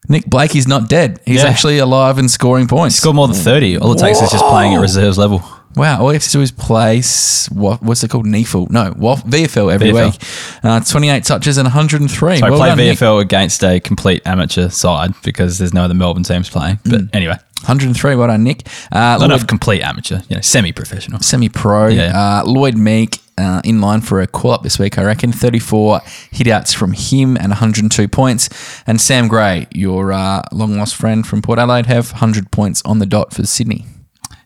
[0.10, 1.20] Nick Blakey's not dead.
[1.26, 1.50] He's Yeah.
[1.50, 2.96] actually alive and scoring points.
[2.96, 3.78] He Scored more than 30.
[3.78, 5.44] All it takes is just playing at reserves level.
[5.76, 8.26] Wow, all you have to do is play, s- what, what's it called?
[8.26, 8.70] NEFL.
[8.72, 10.12] No, WAF, VFL every VFL.
[10.12, 10.64] week.
[10.64, 12.38] Uh, 28 touches and 103.
[12.40, 12.98] So I Well play done, Nick.
[12.98, 16.80] VFL against a complete amateur side because there's no other Melbourne teams playing.
[16.86, 18.16] But anyway, 103.
[18.16, 18.68] Well done, Nick.
[18.92, 21.20] Uh, not Lloyd, enough complete amateur, you know, semi-professional.
[21.22, 21.88] semi-pro.
[21.90, 22.18] Yeah.
[22.42, 25.32] Uh, Lloyd Meek uh, in line for a call-up this week, I reckon.
[25.32, 26.02] 34
[26.32, 28.50] hit-outs from him and 102 points.
[28.88, 33.06] And Sam Gray, your uh, long-lost friend from Port Adelaide, have 100 points on the
[33.06, 33.86] dot for Sydney.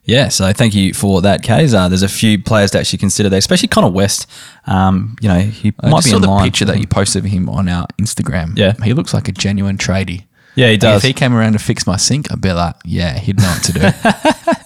[0.06, 1.72] Yeah, so thank you for that, Kays.
[1.72, 4.26] Uh, there's a few players to actually consider there, especially Connor West.
[4.66, 6.44] Um, you know, he I might be saw in the line.
[6.44, 8.56] picture that you posted of him on our Instagram.
[8.58, 8.74] Yeah.
[8.82, 10.24] He looks like a genuine tradie.
[10.56, 11.02] Yeah, he does.
[11.02, 13.62] If he came around to fix my sink, I'd be like, yeah, he'd know what
[13.64, 13.80] to do.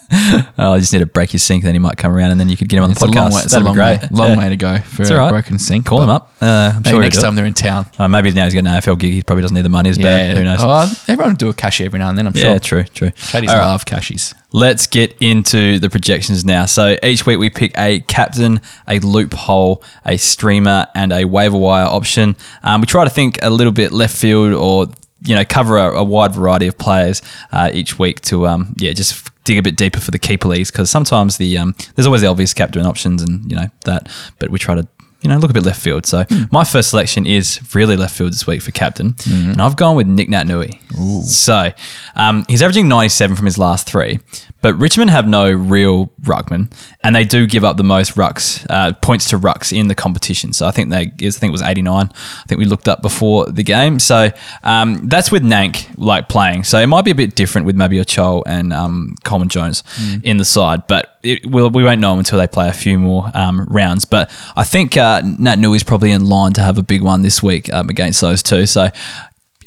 [0.61, 2.49] Oh, I just need to break your sink, then he might come around, and then
[2.49, 3.15] you could get him on the It's a podcast.
[3.15, 3.43] long way.
[3.43, 4.39] It's a That'd long be way, long Yeah.
[4.39, 5.29] way to go for It's a right.
[5.31, 5.85] broken sink.
[5.85, 6.33] Call him up.
[6.41, 7.37] Uh, I'm Maybe sure next time it.
[7.37, 7.87] they're in town.
[7.99, 9.13] Uh, maybe now he's got an AFL gig.
[9.13, 10.37] He probably doesn't need the money as bad.
[10.37, 10.59] Who knows?
[10.63, 12.27] Oh, everyone do a cashy every now and then.
[12.27, 12.59] I'm yeah, sure.
[12.59, 13.11] true, true.
[13.11, 13.67] Tradies All right.
[13.67, 14.35] love cashies.
[14.51, 16.65] Let's get into the projections now.
[16.65, 21.85] So each week we pick a captain, a loophole, a streamer, and a waiver wire
[21.87, 22.35] option.
[22.63, 24.87] Um, we try to think a little bit left field or
[25.23, 28.93] you know cover a, a wide variety of players uh, each week to um, yeah
[28.93, 32.21] just dig a bit deeper for the keeper leagues because sometimes the um, there's always
[32.21, 34.09] the obvious captain options and you know that,
[34.39, 34.87] but we try to.
[35.21, 36.07] You know, look a bit left field.
[36.07, 39.17] So my first selection is really left field this week for captain,
[39.51, 40.79] and I've gone with Nic Naitanui.
[41.25, 41.73] So
[42.15, 44.21] um, he's averaging 97 from his last three,
[44.61, 46.71] but Richmond have no real ruckman,
[47.03, 50.53] and they do give up the most rucks uh, points to rucks in the competition.
[50.53, 52.11] So I think they, I think it was 89.
[52.13, 53.99] I think we looked up before the game.
[53.99, 54.31] So
[54.63, 56.63] um, that's with Nank like playing.
[56.65, 59.83] So it might be a bit different with maybe Ochol and um, Coleman Jones
[60.23, 63.31] in the side, but it, we'll, we won't know until they play a few more
[63.35, 64.05] um, rounds.
[64.05, 67.43] But I think uh, Naitanui is probably in line to have a big one this
[67.43, 68.67] week um, against those two.
[68.67, 68.89] So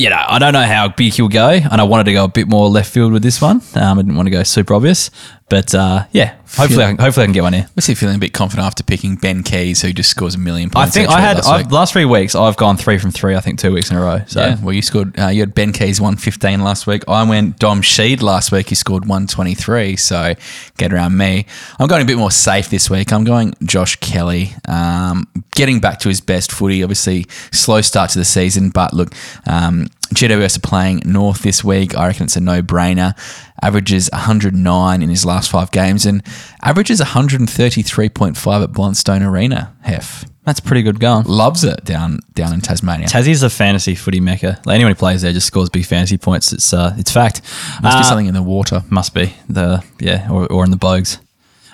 [0.02, 2.28] you know, I don't know how big he'll go, and I wanted to go a
[2.28, 3.62] bit more left field with this one.
[3.76, 5.12] Um, I didn't want to go super obvious,
[5.52, 7.68] but uh, yeah, hopefully, I can, hopefully I can get one here.
[7.76, 10.70] Was he feeling a bit confident after picking Ben Keays, who just scores a million
[10.70, 10.78] points.
[10.78, 10.94] I points?
[10.96, 11.72] think each I week had last I've, week?
[11.74, 12.34] last three weeks.
[12.36, 13.36] I've gone three from three.
[13.36, 14.22] I think two weeks in a row.
[14.28, 15.20] So Yeah, well, you scored.
[15.20, 17.04] Uh, you had Ben Keays one fifteen last week.
[17.10, 18.70] I went Dom Sheed last week.
[18.70, 19.98] He scored one twenty three.
[19.98, 20.34] So
[20.78, 21.46] get around me.
[21.80, 23.12] I'm going a bit more safe this week.
[23.12, 24.56] I'm going Josh Kelly.
[24.70, 26.82] Um, getting back to his best footy.
[26.82, 29.14] Obviously, slow start to the season, but look,
[29.46, 31.96] um, GWS are playing North this week.
[31.98, 33.16] I reckon it's a no brainer.
[33.64, 36.22] Averages 109 in his last five games and
[36.64, 39.76] averages 133.5 at Blundstone Arena.
[39.82, 41.24] Hef that's pretty good going.
[41.28, 43.08] loves it down down in Tasmania.
[43.08, 44.60] Tassie's a fantasy footy mecca.
[44.66, 46.52] Like anyone who plays there just scores big fantasy points.
[46.52, 47.42] It's uh, it's fact.
[47.84, 48.84] Must Uh, be something in the water.
[48.90, 51.20] Must be the yeah, or, or in the Boags.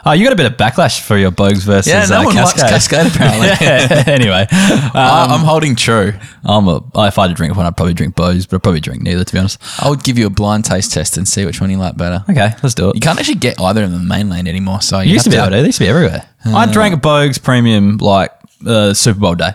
[0.06, 2.36] Oh, you got a bit of backlash for your Boags versus Yeah, no uh, one
[2.36, 2.70] likes Cascade.
[3.04, 3.48] Cascade apparently.
[3.68, 6.14] Yeah, anyway, I, I'm holding true.
[6.46, 6.78] I'm a,
[7.08, 9.24] if I had to drink one, I'd probably drink Boags, but I'd probably drink neither,
[9.24, 9.60] to be honest.
[9.84, 12.24] I would give you a blind taste test and see which one you like better.
[12.30, 12.96] Okay, let's do it.
[12.96, 15.50] You can't actually get either in the mainland anymore, so You you used to have
[15.50, 15.62] be able to.
[15.62, 16.24] They used to be everywhere.
[16.46, 18.32] I drank a Boags Premium like
[18.66, 19.52] uh, Super Bowl day.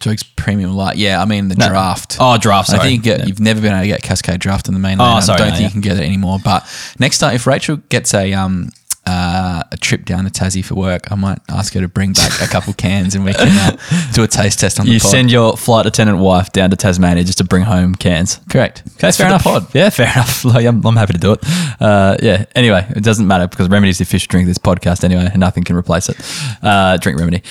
[0.00, 0.96] Drake's premium light.
[0.98, 1.68] Yeah, I mean the No.
[1.68, 2.18] draft.
[2.20, 2.68] Oh, draft.
[2.68, 2.80] Sorry.
[2.80, 3.26] I think you get, Yeah.
[3.26, 5.16] you've never been able to get Cascade draft in the mainland.
[5.16, 5.66] Oh, sorry, I don't no, think yeah.
[5.68, 6.38] you can get it anymore.
[6.44, 6.66] But
[6.98, 8.70] next time, if Rachel gets a um
[9.06, 12.40] uh, a trip down to Tassie for work, I might ask her to bring back
[12.40, 13.76] a couple cans and we can uh,
[14.12, 15.10] do a taste test on the You pod.
[15.10, 18.40] send your flight attendant wife down to Tasmania just to bring home cans.
[18.50, 18.82] Correct.
[18.96, 19.44] Okay, fair enough.
[19.44, 19.74] Pod.
[19.74, 20.44] Yeah, fair enough.
[20.54, 21.40] Like, I'm, I'm happy to do it.
[21.80, 22.44] Uh, yeah.
[22.54, 25.64] Anyway, it doesn't matter because Remedy's the official drink of this podcast anyway, and nothing
[25.64, 26.16] can replace it.
[26.62, 27.42] Uh, drink Remedy.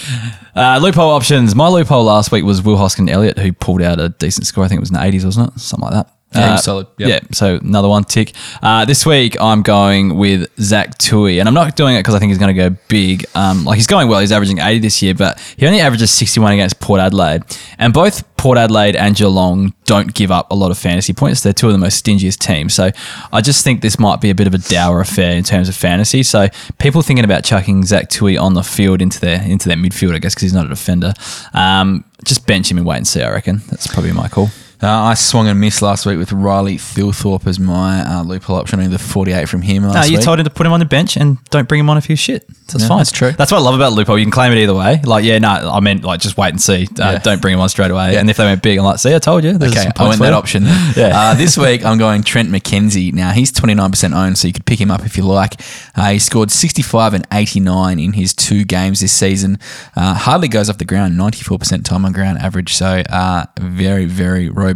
[0.56, 1.56] Uh, loophole options.
[1.56, 4.64] My loophole last week was Will Hoskin Elliott, who pulled out a decent score.
[4.64, 5.60] I think it was in the 80s, wasn't it?
[5.60, 6.13] Something like that.
[6.36, 6.88] Yeah, Uh, solid.
[6.98, 7.10] Yep.
[7.10, 8.34] Yeah, so another one tick.
[8.62, 12.20] Uh, this week I'm going with Zach Tuohy, and I'm not doing it because I
[12.20, 13.26] think he's going to go big.
[13.36, 14.20] Um, like he's going well.
[14.20, 17.44] He's averaging 80 this year, but he only averages 61 against Port Adelaide,
[17.78, 21.42] and both Port Adelaide and Geelong don't give up a lot of fantasy points.
[21.42, 22.74] They're two of the most stingiest teams.
[22.74, 22.92] So
[23.32, 25.76] I just think this might be a bit of a dour affair in terms of
[25.76, 26.24] fantasy.
[26.24, 30.14] So people thinking about chucking Zach Tuohy on the field into their into their midfield,
[30.16, 31.14] I guess, because he's not a defender.
[31.54, 33.22] Um, just bench him and wait and see.
[33.22, 34.50] I reckon that's probably my call.
[34.84, 38.80] Uh, I swung and missed last week with Riley Thilthorpe as my uh, loophole option,
[38.80, 40.26] only the 48 from him last No, you week.
[40.26, 42.20] told him to put him on the bench and don't bring him on if he's
[42.20, 42.46] shit.
[42.68, 42.98] That's Yeah, fine.
[42.98, 43.32] that's true.
[43.32, 44.18] That's what I love about loophole.
[44.18, 45.00] You can claim it either way.
[45.04, 46.86] Like, yeah, no, I meant like just wait and see.
[47.00, 47.18] Uh, Yeah.
[47.20, 48.14] Don't bring him on straight away.
[48.14, 48.20] Yeah.
[48.20, 49.52] And if they went big, I'm like, see, I told you.
[49.52, 50.34] Okay, I went that you.
[50.36, 50.64] option.
[50.96, 51.12] Yeah.
[51.14, 53.14] Uh, this week I'm going Trent McKenzie.
[53.14, 55.60] Now he's 29% owned, so you could pick him up if you like.
[55.96, 59.60] Uh, he scored 65 and 89 in his two games this season.
[59.96, 62.74] Uh, hardly goes off the ground, 94% time on ground average.
[62.74, 64.73] So uh, very, very robust.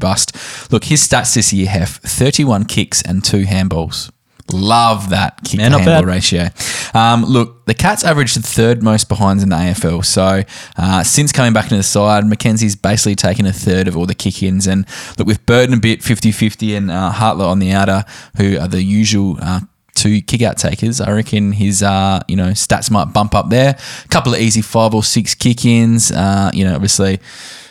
[0.71, 4.11] Look, his stats this year have 31 kicks and two handballs.
[4.53, 6.05] Love that kick Yeah, to handball bad.
[6.05, 6.47] ratio.
[6.93, 10.05] Um, look, the Cats averaged the third most behinds in the AFL.
[10.05, 10.43] So
[10.77, 14.15] uh, since coming back into the side, McKenzie's basically taken a third of all the
[14.15, 14.65] kick ins.
[14.65, 14.85] And
[15.17, 18.05] look, with Burton a bit 50 50 and uh, Hartlett on the outer,
[18.37, 19.37] who are the usual.
[19.41, 19.61] Uh,
[19.95, 21.01] Two kick out takers.
[21.01, 23.75] I reckon his uh, you know stats might bump up there.
[24.05, 26.11] A couple of easy five or six kick ins.
[26.11, 27.19] Uh, you know, obviously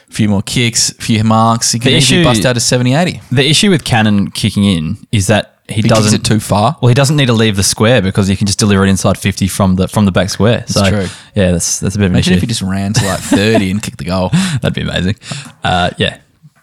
[0.09, 1.73] a few more kicks, a few marks.
[1.73, 3.21] He could The easily issue- bust out a 70 80.
[3.33, 6.77] The issue with Cannon kicking in is that he He doesn't it too far.
[6.81, 9.19] Well, he doesn't need to leave the square because he can just deliver it inside
[9.19, 10.65] 50 from the from the back square.
[10.69, 11.07] so, true.
[11.35, 12.37] yeah, that's that's a bit of an Imagine issue.
[12.37, 14.29] if he just ran to like 30 and kicked the goal.
[14.63, 15.17] That'd be amazing.
[15.65, 16.19] Uh, yeah.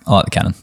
[0.06, 0.54] I like the cannon.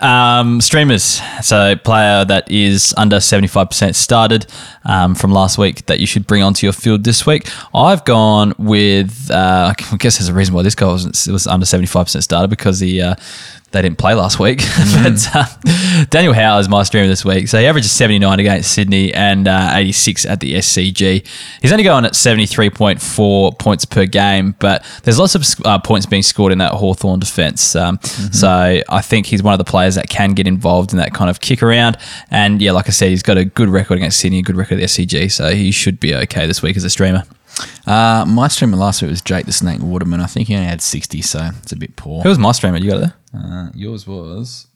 [0.00, 1.20] Um, streamers.
[1.42, 4.46] So, player that is under 75% started
[4.84, 7.48] um, from last week that you should bring onto your field this week.
[7.74, 11.64] I've gone with, uh, I guess there's a reason why this guy was, was under
[11.64, 13.14] 75% started because he, uh,
[13.72, 14.58] they didn't play last week.
[14.94, 15.46] but uh,
[16.10, 17.48] Daniel Howe is my streamer this week.
[17.48, 21.26] So he averages 79 against Sydney and uh, 86 at the SCG.
[21.62, 26.22] He's only going at 73.4 points per game, but there's lots of uh, points being
[26.22, 27.76] scored in that Hawthorn defence.
[27.76, 31.14] Um, So I think he's one of the players that can get involved in that
[31.14, 31.96] kind of kick around.
[32.30, 34.74] And yeah, like I said, he's got a good record against Sydney, a good record
[34.74, 35.30] at the SCG.
[35.30, 37.22] So he should be okay this week as a streamer.
[37.86, 40.20] Uh, my streamer last week was Jake the Snake Waterman.
[40.20, 42.22] I think he only had 60, so it's a bit poor.
[42.22, 42.78] Who was my streamer?
[42.78, 43.14] You got it there?
[43.42, 44.66] Uh, yours was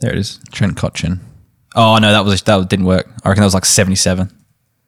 [0.00, 0.38] There it is.
[0.52, 1.20] Trent Cotchin.
[1.74, 3.08] Oh no, that was that didn't work.
[3.24, 4.30] I reckon that was like seventy-seven,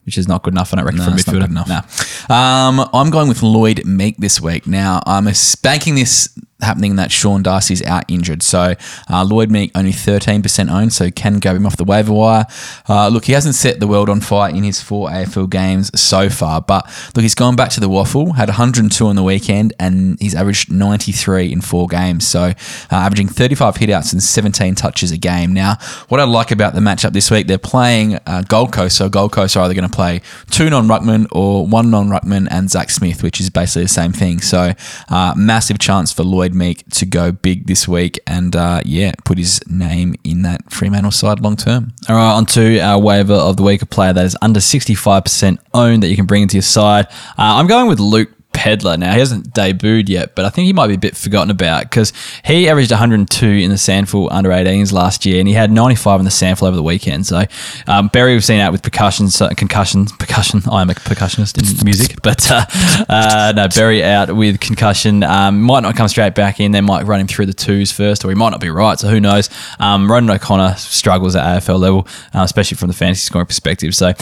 [0.04, 0.72] which is not good enough.
[0.72, 2.28] And I don't reckon No, for a it's not good enough.
[2.28, 2.68] Nah.
[2.68, 4.66] Um, I'm going with Lloyd Meek this week.
[4.66, 6.28] Now, I'm spanking this
[6.60, 8.42] happening that Sean Darcy's out injured.
[8.42, 8.74] So,
[9.10, 12.46] uh, Lloyd Meek only 13% owned, so can grab him off the waiver wire.
[12.88, 16.28] Uh, look, he hasn't set the world on fire in his four AFL games so
[16.28, 16.84] far, but
[17.14, 20.70] look, he's gone back to the WAFL, had 102 on the weekend, and he's averaged
[20.70, 22.26] 93 in four games.
[22.26, 22.54] So, uh,
[22.90, 25.52] averaging 35 hitouts and 17 touches a game.
[25.52, 25.76] Now,
[26.08, 28.96] what I like about the matchup this week, they're playing uh, Gold Coast.
[28.96, 32.48] So, Gold Coast are either going to play two non ruckman or one non ruckman
[32.50, 34.40] and Zac Smith, which is basically the same thing.
[34.40, 34.72] So,
[35.08, 39.38] uh, massive chance for Lloyd Meek to go big this week and, uh, yeah, put
[39.38, 41.92] his name in that Fremantle side long term.
[42.08, 45.58] All right, on to our waiver of the week, a player that is under 65%
[45.72, 47.06] owned that you can bring into your side.
[47.38, 48.96] Uh, I'm going with Luke Pedler.
[48.96, 51.82] Now, he hasn't debuted yet, but I think he might be a bit forgotten about
[51.82, 52.12] because
[52.44, 56.24] he averaged 102 in the SANFL under 18s last year and he had 95 in
[56.24, 57.26] the SANFL over the weekend.
[57.26, 57.44] So,
[57.86, 60.06] um, Barry we've seen out with percussion, so, percussion.
[60.70, 62.64] I am a percussionist in music, but uh,
[63.08, 65.22] uh, no, Barry out with concussion.
[65.22, 66.72] Um, might not come straight back in.
[66.72, 68.98] They might run him through the twos first, or he might not be right.
[68.98, 69.50] So, who knows?
[69.78, 73.94] Um, Ronin O'Connor struggles at AFL level, uh, especially from the fantasy scoring perspective.
[73.94, 74.12] So,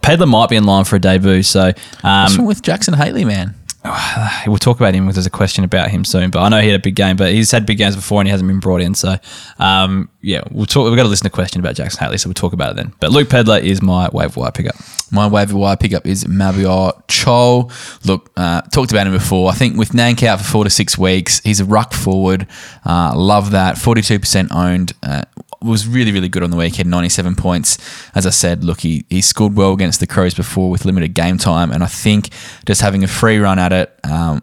[0.00, 1.42] Pedler might be in line for a debut.
[1.42, 1.72] So,
[2.02, 3.54] um, What's wrong with Jackson Hately, man?
[4.46, 5.04] we'll talk about him.
[5.04, 7.16] Because there's a question about him soon, but I know he had a big game,
[7.16, 8.94] but he's had big games before and he hasn't been brought in.
[8.94, 9.16] So,
[9.58, 10.86] um, yeah, we'll talk.
[10.86, 12.76] We've got to listen to a question about Jackson Hately, so we'll talk about it
[12.76, 12.94] then.
[12.98, 14.74] But Luke Pedler is my waiver wire pickup.
[15.12, 17.70] My waiver wire pickup is Mabior Chol.
[18.06, 19.50] Look, uh, talked about him before.
[19.50, 22.46] I think with Nank out for four to six weeks, he's a ruck forward.
[22.86, 23.76] Uh, love that.
[23.76, 24.94] 42% owned.
[25.02, 25.24] Uh,
[25.60, 27.78] was really, really good on the weekend, 97 points.
[28.14, 31.38] As I said, look, he, he scored well against the Crows before with limited game
[31.38, 31.70] time.
[31.70, 32.30] And I think
[32.66, 34.40] just having a free run at it, um,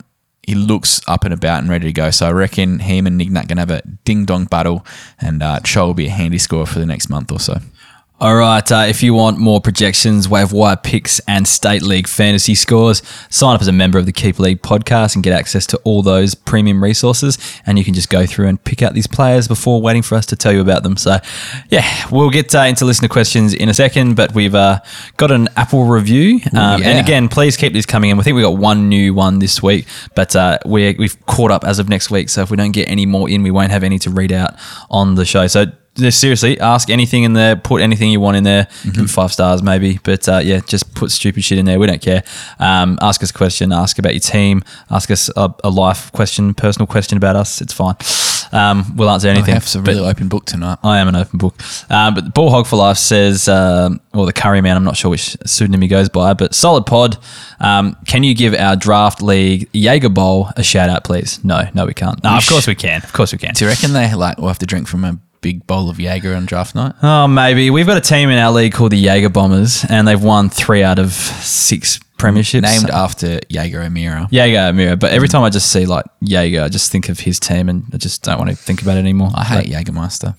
[0.51, 2.11] he looks up and about and ready to go.
[2.11, 4.85] So I reckon him and Nic Nat going to have a ding dong battle,
[5.17, 7.59] and uh, Chol will be a handy scorer for the next month or so.
[8.21, 8.71] All right.
[8.71, 13.01] Uh, if you want more projections, wave wire picks, and state league fantasy scores,
[13.31, 16.03] sign up as a member of the Keep League podcast and get access to all
[16.03, 17.39] those premium resources.
[17.65, 20.27] And you can just go through and pick out these players before waiting for us
[20.27, 20.97] to tell you about them.
[20.97, 21.17] So,
[21.69, 24.81] yeah, we'll get uh, into listener questions in a second, but we've uh,
[25.17, 26.41] got an Apple review.
[26.53, 26.89] Um, yeah.
[26.89, 28.19] And again, please keep these coming in.
[28.19, 31.63] I think we got one new one this week, but uh, we're, we've caught up
[31.63, 32.29] as of next week.
[32.29, 34.53] So if we don't get any more in, we won't have any to read out
[34.91, 35.47] on the show.
[35.47, 39.31] So seriously, ask anything in there, put anything you want in there, give it five
[39.31, 39.99] stars maybe.
[40.03, 41.79] But uh, yeah, just put stupid shit in there.
[41.79, 42.23] We don't care.
[42.59, 46.53] Um, ask us a question, ask about your team, ask us a, a life question,
[46.53, 47.61] personal question about us.
[47.61, 47.95] It's fine.
[48.51, 49.55] Um, we'll answer anything.
[49.55, 50.79] It's a really open book tonight.
[50.83, 51.55] I am an open book.
[51.89, 55.09] Um, but Ball Hog for Life says, um, or the Curry Man, I'm not sure
[55.09, 57.17] which pseudonym he goes by, but solid pod.
[57.59, 61.43] Um, can you give our draft league Jaeger Bowl a shout out, please?
[61.43, 62.21] No, no, we can't.
[62.23, 63.01] No, of course we can.
[63.03, 63.53] Of course we can.
[63.53, 66.35] Do you reckon they like We'll have to drink from a big bowl of Jaeger
[66.35, 66.93] on draft night?
[67.01, 67.69] Oh, maybe.
[67.69, 70.83] We've got a team in our league called the Jaeger Bombers, and they've won three
[70.83, 72.61] out of six premierships.
[72.61, 74.27] Named after Jaeger O'Meara.
[74.31, 74.95] Jaeger Mirror.
[74.97, 77.83] But every time I just see like Jaeger, I just think of his team and
[77.93, 79.31] I just don't want to think about it anymore.
[79.33, 80.35] I hate Jaegermeister.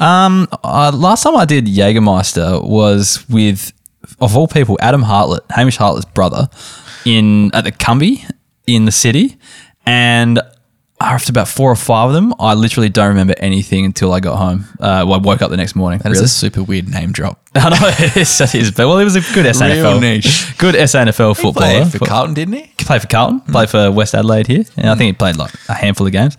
[0.00, 3.72] Um, uh, last time I did Jägermeister was with,
[4.18, 6.48] of all people, Adam Hartlett, Hamish Hartlett's brother,
[7.04, 8.28] in at the Cumbie
[8.66, 9.36] in the city,
[9.84, 10.39] and
[11.00, 14.36] after about four or five of them, I literally don't remember anything until I got
[14.36, 14.66] home.
[14.78, 15.98] Uh, well, I woke up the next morning.
[16.00, 16.24] That is really.
[16.26, 17.40] a super weird name drop.
[17.54, 18.16] I know it
[18.54, 20.56] is, but well, it was a good SANFL, niche.
[20.58, 21.80] good SANFL footballer.
[21.82, 22.60] Played for Carlton, didn't he?
[22.78, 25.52] He played for Carlton, played for West Adelaide here, and I think he played like
[25.68, 26.36] a handful of games.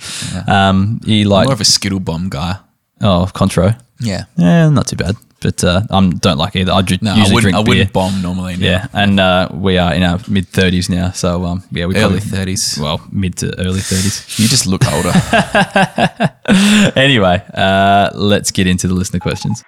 [0.48, 2.58] Um, he like More of a skittle bomb guy.
[3.02, 4.26] oh Contro, Yeah.
[4.38, 6.72] yeah, not too bad, but uh, I don't like either.
[6.72, 7.42] I dr- No, usually I wouldn't.
[7.42, 7.70] drink I beer.
[7.70, 8.58] wouldn't bomb normally.
[8.58, 8.66] no.
[8.68, 12.20] Yeah, and uh, we are in our mid thirties now, so um, yeah, we Early
[12.20, 12.78] thirties.
[12.80, 14.24] well mid to early thirties.
[14.40, 15.12] You just look older.
[16.96, 19.64] anyway, uh, let's get into the listener questions.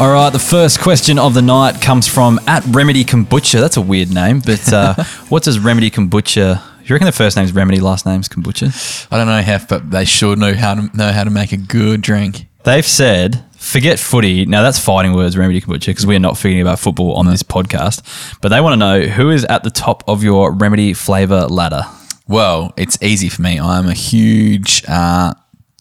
[0.00, 3.60] All right, the first question of the night comes from at Remedy Kombucha.
[3.60, 4.94] That's a weird name, but uh,
[5.28, 6.60] what does Remedy Kombucha?
[6.82, 9.06] You reckon the first name's Remedy, last name's Kombucha?
[9.12, 11.56] I don't know Hef, but they sure know how to know how to make a
[11.56, 12.48] good drink.
[12.64, 14.44] They've said, forget footy.
[14.46, 17.44] Now that's fighting words, Remedy Kombucha, because we are not forgetting about football on this
[17.44, 18.38] podcast.
[18.40, 21.84] But they want to know who is at the top of your Remedy flavor ladder.
[22.26, 23.60] Well, it's easy for me.
[23.60, 25.34] I'm a huge uh,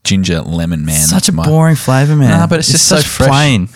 [0.03, 0.95] ginger lemon man.
[0.99, 2.29] Such a my- boring flavor, man.
[2.39, 3.29] Nah, but it's just so such fresh.
[3.29, 3.69] plain.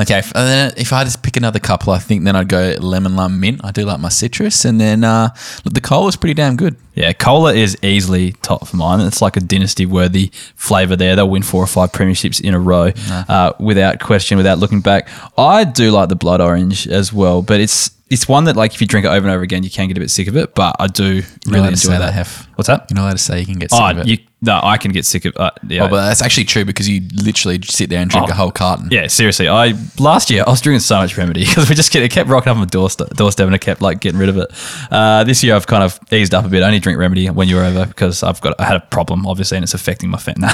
[0.00, 3.16] Okay, and then if I just pick another couple, I think then I'd go lemon
[3.16, 3.60] lime mint.
[3.64, 5.30] I do like my citrus, and then uh,
[5.64, 6.76] look, the cola is pretty damn good.
[6.94, 9.00] Yeah, cola is easily top for mine.
[9.00, 11.16] It's like a dynasty worthy flavor there.
[11.16, 12.92] They'll win four or five premierships in a row
[13.28, 15.08] uh, without question, without looking back.
[15.36, 18.80] I do like the blood orange as well, but it's it's one that like if
[18.80, 20.54] you drink it over and over again, you can get a bit sick of it.
[20.54, 21.98] But I do really enjoy that.
[21.98, 22.46] that, Hef.
[22.54, 22.86] What's that?
[22.88, 24.06] You're not allowed to say you can get sick Oh, of it.
[24.06, 25.36] you, no, I can get sick of.
[25.36, 28.30] Uh, yeah, Oh, but that's actually true because you literally sit there and drink Oh.
[28.30, 28.88] a whole carton.
[28.90, 29.48] yeah, seriously.
[29.48, 32.28] I last year I was drinking so much remedy because we just get, it kept
[32.28, 34.48] rocking up on my doorstep, doorstep and I kept like getting rid of it.
[34.90, 36.62] Uh, this year I've kind of eased up a bit.
[36.62, 39.56] I only drink remedy when you're over because I've got I had a problem obviously
[39.56, 40.36] and it's affecting my fat.
[40.38, 40.52] Nah.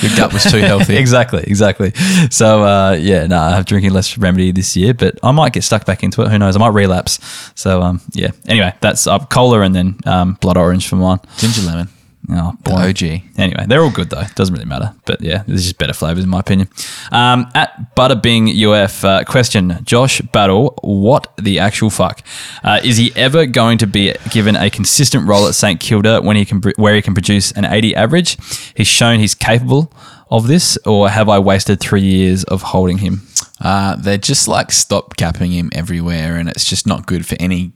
[0.00, 0.96] Your gut was too healthy.
[1.04, 1.92] exactly, exactly.
[2.30, 5.84] So uh, yeah, no, I'm drinking less remedy this year, but I might get stuck
[5.84, 6.30] back into it.
[6.30, 6.56] Who knows?
[6.56, 7.18] I might relapse.
[7.54, 8.30] So um, yeah.
[8.48, 11.18] Anyway, that's uh, cola and then um, blood orange for mine.
[11.36, 11.88] Ginger lemon.
[12.28, 12.88] Oh, The boring.
[12.88, 13.02] OG.
[13.38, 14.24] Anyway, they're all good though.
[14.34, 14.92] Doesn't really matter.
[15.04, 16.68] But yeah, there's just better flavors in my opinion.
[17.12, 22.22] Um, at Butterbing UF, uh, question: Josh Battle, what the actual fuck?
[22.64, 26.36] Uh, is he ever going to be given a consistent role at St Kilda when
[26.36, 28.36] he can where he can produce an 80 average?
[28.74, 29.92] He's shown he's capable
[30.28, 33.22] of this, or have I wasted three years of holding him?
[33.60, 37.72] Uh, they're just like stop capping him everywhere, and it's just not good for any.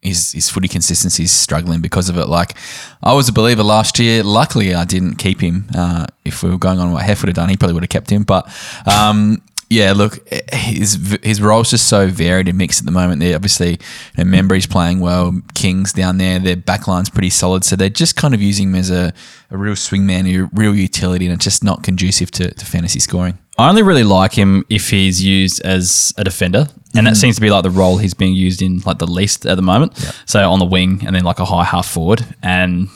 [0.00, 2.28] His his footy consistency is struggling because of it.
[2.28, 2.54] Like
[3.02, 4.22] I was a believer last year.
[4.22, 5.66] Luckily, I didn't keep him.
[5.74, 7.90] Uh, if we were going on what Hef would have done, he probably would have
[7.90, 8.22] kept him.
[8.22, 8.48] But
[8.86, 13.20] um, yeah, look, his his role's just so varied and mixed at the moment.
[13.20, 13.72] They're obviously
[14.16, 15.38] you know, Membrey's playing well.
[15.54, 17.64] Kings down there, their backline's pretty solid.
[17.64, 19.12] So they're just kind of using him as a,
[19.50, 23.38] a real swingman, a real utility, and it's just not conducive to, to fantasy scoring.
[23.58, 27.14] I only really like him if he's used as a defender, and that mm-hmm.
[27.14, 29.62] seems to be like the role he's being used in like the least at the
[29.62, 29.98] moment.
[30.24, 32.88] So on the wing, and then like a high half forward, and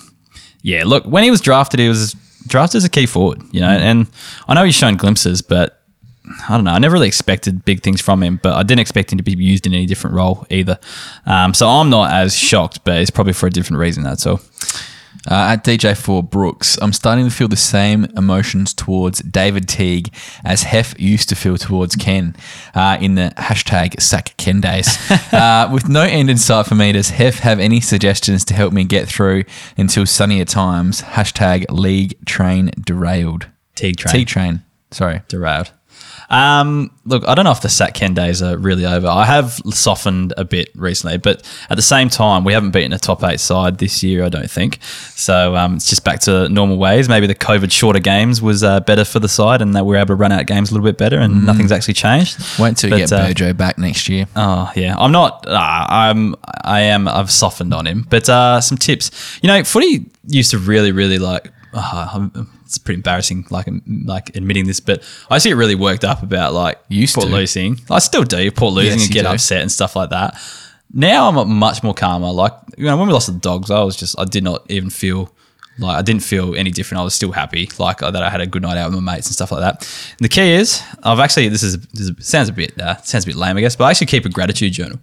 [0.63, 2.17] yeah, look, when he was drafted, he was
[2.47, 3.85] drafted as a key forward, you know, mm-hmm.
[3.85, 4.07] and
[4.49, 5.82] I know he's shown glimpses, but
[6.49, 6.73] I don't know.
[6.73, 9.33] I never really expected big things from him, but I didn't expect him to be
[9.33, 10.79] used in any different role either.
[11.27, 14.05] Um, so I'm not as shocked, but it's probably for a different reason.
[14.05, 14.41] That's all.
[15.31, 20.13] Uh, at DJ4 Brooks, I'm starting to feel the same emotions towards David Teague
[20.45, 22.35] as Hef used to feel towards Ken
[22.75, 24.99] uh, in the hashtag sack Ken days.
[25.33, 28.73] uh, with no end in sight for me, does Hef have any suggestions to help
[28.73, 29.45] me get through
[29.77, 31.03] until sunnier times?
[31.03, 33.47] Hashtag league train derailed.
[33.77, 34.13] Teague train.
[34.13, 34.63] Teague train.
[34.91, 35.23] Sorry.
[35.29, 35.71] derailed.
[36.33, 39.07] Um, look, I don't know if the Sat Ken days are really over.
[39.07, 42.99] I have softened a bit recently, but at the same time, we haven't beaten a
[42.99, 44.83] top eight side this year, I don't think.
[44.83, 47.09] So um, it's just back to normal ways.
[47.09, 50.09] Maybe the COVID shorter games was uh, better for the side and that we're able
[50.09, 52.39] to run out games a little bit better and nothing's actually changed.
[52.59, 54.27] Wait until you get uh, Bojo back next year.
[54.35, 55.47] Oh yeah, I'm not.
[55.47, 56.35] Uh, I'm.
[56.65, 57.09] I am.
[57.09, 59.39] I've softened on him, but uh, some tips.
[59.43, 61.53] You know, footy used to really, really like.
[61.75, 63.67] Uh, I'm- it's pretty embarrassing, like
[64.05, 67.27] like admitting this, but I used to get really worked up about like Used Port
[67.29, 67.33] to.
[67.33, 67.81] losing.
[67.91, 69.29] I still do Port losing Yes, and get do.
[69.29, 70.41] upset and stuff like that.
[70.93, 72.31] Now I'm much more calmer.
[72.31, 74.91] Like you know, when we lost the dogs, I was just I did not even
[74.91, 75.31] feel
[75.79, 77.01] like I didn't feel any different.
[77.01, 79.15] I was still happy, like uh, that I had a good night out with my
[79.15, 79.81] mates and stuff like that.
[80.19, 83.25] And the key is, I've actually this is, this is sounds a bit uh, sounds
[83.25, 84.99] a bit lame, I guess, but I actually keep a gratitude journal.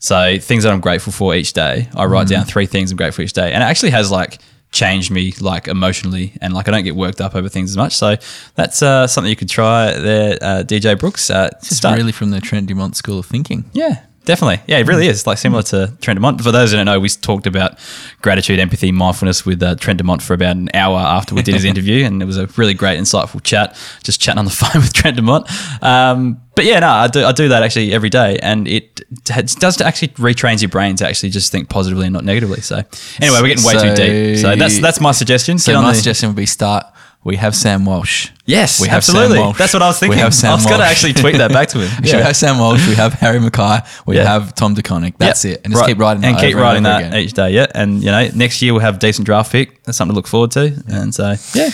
[0.00, 3.16] So things that I'm grateful for each day, I write down three things I'm grateful
[3.16, 4.38] for each day, and it actually has like
[4.70, 7.96] changed me like emotionally, and like I don't get worked up over things as much.
[7.96, 8.16] So
[8.54, 11.30] that's uh, something you could try there, uh, DJ Brooks.
[11.30, 13.64] Uh, This is really from the Trent Dumont School of Thinking.
[13.72, 14.60] yeah, definitely.
[14.66, 16.42] Yeah, it really is like similar to Trent Dumont.
[16.42, 17.78] For those who don't know, we talked about
[18.20, 21.64] gratitude, empathy, mindfulness with uh, Trent Dumont for about an hour after we did his
[21.72, 23.76] interview, and it was a really great, insightful chat.
[24.04, 25.50] Just chatting on the phone with Trent Dumont.
[25.82, 29.80] Um, but yeah, no, I do I do that actually every day, and it does
[29.80, 32.60] actually retrains your brain to actually just think positively and not negatively.
[32.60, 32.76] So
[33.20, 34.38] anyway, we're getting way too deep.
[34.38, 35.58] So that's that's my suggestion.
[35.58, 36.84] So my the- suggestion would be start.
[37.24, 38.30] We have Sam Walsh.
[38.48, 39.36] Yes, we have absolutely.
[39.36, 39.58] Sam Walsh.
[39.58, 40.16] That's what I was thinking.
[40.16, 41.90] We have Sam I was going to actually tweet that back to him.
[42.02, 42.86] We have Sam Walsh.
[42.88, 43.86] We have Harry McKay.
[44.06, 44.24] We Yeah.
[44.24, 45.14] have Tom De Koning.
[45.18, 45.54] That's Yep.
[45.54, 45.60] it.
[45.64, 45.88] And just Right.
[45.90, 47.14] keep writing and that keep writing and that again.
[47.20, 47.50] each day.
[47.52, 49.84] Yeah, and you know next year we'll have decent draft pick.
[49.84, 50.72] That's something to look forward to.
[50.88, 51.70] And so yeah,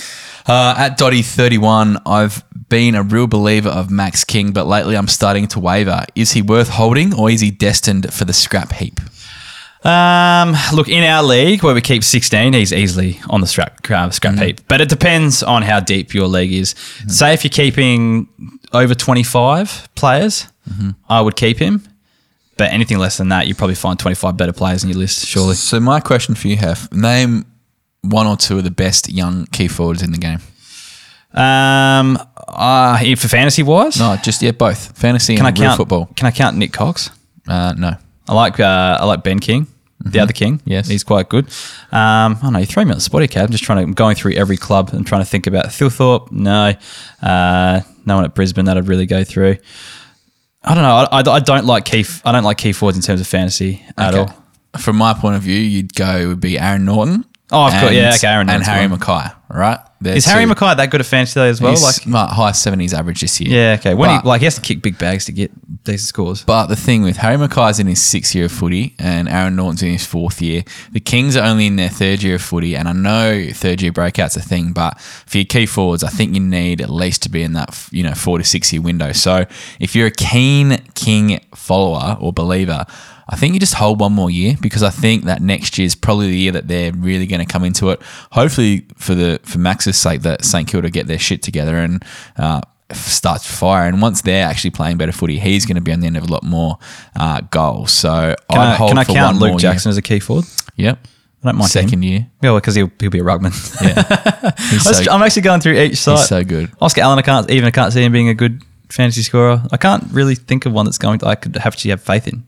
[0.47, 5.47] Uh, at Dotty31, I've been a real believer of Max King, but lately I'm starting
[5.49, 6.05] to waver.
[6.15, 9.01] Is he worth holding or is he destined for the scrap heap?
[9.85, 14.11] Um, look, in our league where we keep 16, he's easily on the scrap, uh,
[14.11, 14.61] scrap heap.
[14.67, 16.75] But it depends on how deep your league is.
[17.07, 18.29] Say if you're keeping
[18.73, 20.47] over 25 players,
[21.09, 21.87] I would keep him.
[22.57, 25.55] But anything less than that, you probably find 25 better players in your list, surely.
[25.55, 27.45] So my question for you, Hef, name
[28.03, 30.39] one or two of the best young key forwards in the game.
[31.33, 32.17] Um,
[32.47, 36.07] uh, for fantasy wise, No, just yeah, both fantasy can I and real count football.
[36.15, 37.11] Can I count Nik Cox?
[37.49, 37.97] Uh, no,
[38.29, 39.67] I like uh, I like Ben King,
[40.05, 40.61] the other King.
[40.65, 40.87] Yes.
[40.89, 41.47] he's quite good.
[41.93, 42.59] Um, I don't know.
[42.59, 43.47] You throw me on the spotty cab.
[43.47, 46.31] I'm just trying to I'm going through every club and trying to think about Thilthorpe.
[46.31, 46.73] No,
[47.23, 49.57] uh, no one at Brisbane that I'd really go through.
[50.63, 50.95] I don't know.
[51.11, 52.05] I, I, I don't like key.
[52.25, 54.33] I don't like key forwards in terms of fantasy at Okay.
[54.33, 54.81] all.
[54.81, 57.25] From my point of view, you'd go it would be Aaron Naughton.
[57.53, 57.93] Oh, of course.
[57.93, 58.99] Yeah, okay, Aaron and Harry one.
[58.99, 59.35] McKay.
[59.49, 59.79] Right?
[60.05, 60.53] They're Is Harry two.
[60.55, 61.73] McKay that good at fantasy though as well?
[61.73, 63.51] He's like, like high seventies average this year.
[63.51, 63.95] yeah, okay.
[63.95, 65.51] When But- he like he has to kick big bags to get
[65.85, 66.43] decent scores.
[66.45, 69.83] But the thing with Harry McKay's in his sixth year of footy and Aaron Naughton's
[69.83, 70.63] in his fourth year.
[70.93, 73.93] The Kings are only in their third year of footy, and I know third year
[73.93, 77.29] breakout's a thing, but for your key forwards, I think you need at least to
[77.29, 79.13] be in that you know four to six year window.
[79.13, 79.45] So
[79.81, 82.85] if you're a keen King follower or believer,
[83.29, 85.95] I think you just hold one more year because I think that next year is
[85.95, 88.01] probably the year that they're really going to come into it.
[88.33, 92.05] Hopefully for the for Max's sake that St Kilda get their shit together and.
[92.37, 92.61] Uh,
[92.93, 96.01] start to fire and once they're actually playing better footy he's going to be on
[96.01, 96.79] the end of a lot more
[97.19, 100.03] uh, goals so Can I'd I, hold can I count one Luke Jackson as a
[100.03, 100.45] key forward?
[100.77, 100.99] yep
[101.43, 101.83] I don't mind him.
[101.83, 103.53] second year Yeah, because he'll, he'll be a ruckman.
[103.83, 106.19] yeah so, I'm actually going through each site.
[106.19, 108.63] he's so good Oscar Allen, I can't even I can't see him being a good
[108.91, 109.63] fantasy scorer.
[109.73, 112.29] I can't really think of one that's going to I could have to have faith
[112.29, 112.45] in.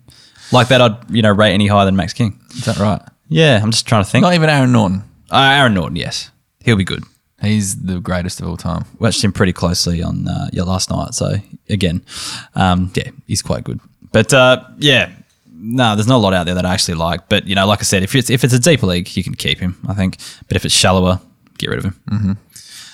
[0.52, 2.38] Like that, I'd you know rate any higher than Max King.
[2.50, 4.22] is that right Yeah, I'm just trying to think.
[4.22, 6.30] not even Aaron Naughton Uh, Aaron Naughton, yes,
[6.64, 7.02] he'll be good.
[7.42, 11.14] he's the greatest of all time Watched him pretty closely on uh, yeah last night.
[11.14, 11.34] So
[11.68, 12.02] again,
[12.54, 13.80] um, yeah, he's quite good.
[14.12, 15.10] But uh, yeah,
[15.52, 17.28] no, there's not a lot out there that I actually like.
[17.28, 19.34] But you know, like I said, if it's if it's a deeper league, you can
[19.34, 19.76] keep him.
[19.88, 20.16] I think.
[20.48, 21.20] But if it's shallower,
[21.58, 22.00] get rid of him.
[22.10, 22.32] Mm-hmm.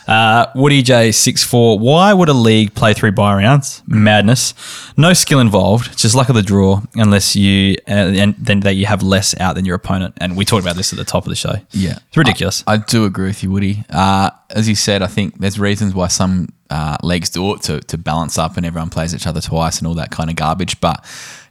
[0.06, 1.78] Uh, Woody J six four.
[1.78, 3.82] Why would a league play three bye rounds?
[3.86, 4.54] Madness.
[4.96, 5.96] No skill involved.
[5.96, 6.82] Just luck of the draw.
[6.94, 10.14] Unless you uh, and then that you have less out than your opponent.
[10.18, 11.54] And we talked about this at the top of the show.
[11.70, 12.64] Yeah, it's ridiculous.
[12.66, 13.84] I, I do agree with you, Woody.
[13.90, 17.80] Uh, as you said, I think there's reasons why some uh, leagues do it to,
[17.80, 20.80] to balance up and everyone plays each other twice and all that kind of garbage.
[20.80, 21.04] But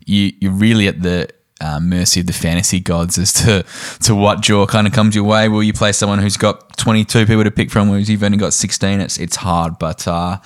[0.06, 1.30] you you're really at the
[1.62, 3.66] uh, mercy of the fantasy gods as to
[4.02, 5.48] to what draw kind of comes your way.
[5.48, 8.54] Will you play someone who's got 22 people to pick from, whereas you've only got
[8.54, 9.00] 16?
[9.00, 10.08] It's it's hard, but.
[10.08, 10.38] Uh,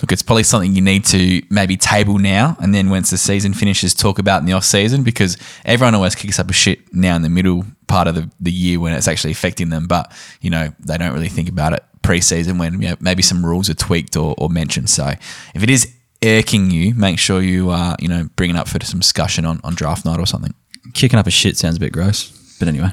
[0.00, 3.54] look, it's probably something you need to maybe table now, and then once the season
[3.54, 7.16] finishes, talk about in the off season because everyone always kicks up a shit now
[7.16, 10.50] in the middle part of the, the year when it's actually affecting them, but you
[10.50, 13.74] know they don't really think about it pre-season when you know, maybe some rules are
[13.74, 14.90] tweaked or, or mentioned.
[14.90, 15.14] So
[15.54, 15.92] if it is
[16.24, 19.74] irking you, make sure you are you know bringing up for some discussion on, on
[19.74, 20.54] draft night or something.
[20.94, 22.90] Kicking up a shit sounds a bit gross, but anyway,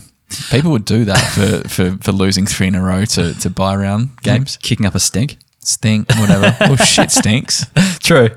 [0.50, 3.76] People would do that for, for, for losing three in a row to, to bye
[3.76, 4.58] round games.
[4.58, 5.38] kicking up a stink.
[5.64, 6.56] Stink, whatever.
[6.62, 7.66] well, shit stinks.
[8.00, 8.30] True.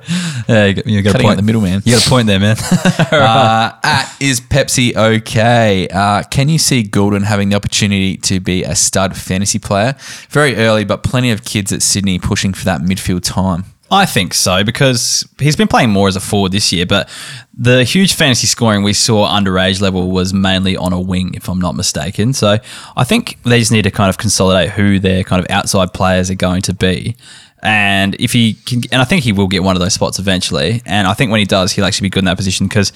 [0.46, 1.36] Yeah, you got, you got a Cutting point.
[1.38, 1.80] the middleman.
[1.84, 2.56] You got a point there, man.
[2.58, 5.88] Uh, at is Pepsi okay?
[5.88, 9.94] Uh, can you see Gulden having the opportunity to be a stud fantasy player?
[10.28, 13.64] Very early, but plenty of kids at Sydney pushing for that midfield time.
[13.94, 17.08] I think so because he's been playing more as a forward this year, but
[17.56, 21.60] the huge fantasy scoring we saw underage level was mainly on a wing, if I'm
[21.60, 22.32] not mistaken.
[22.32, 22.58] So
[22.96, 26.28] I think they just need to kind of consolidate who their kind of outside players
[26.28, 27.14] are going to be.
[27.62, 30.82] And if he can, and I think he will get one of those spots eventually.
[30.84, 32.92] And I think when he does, he'll actually be good in that position because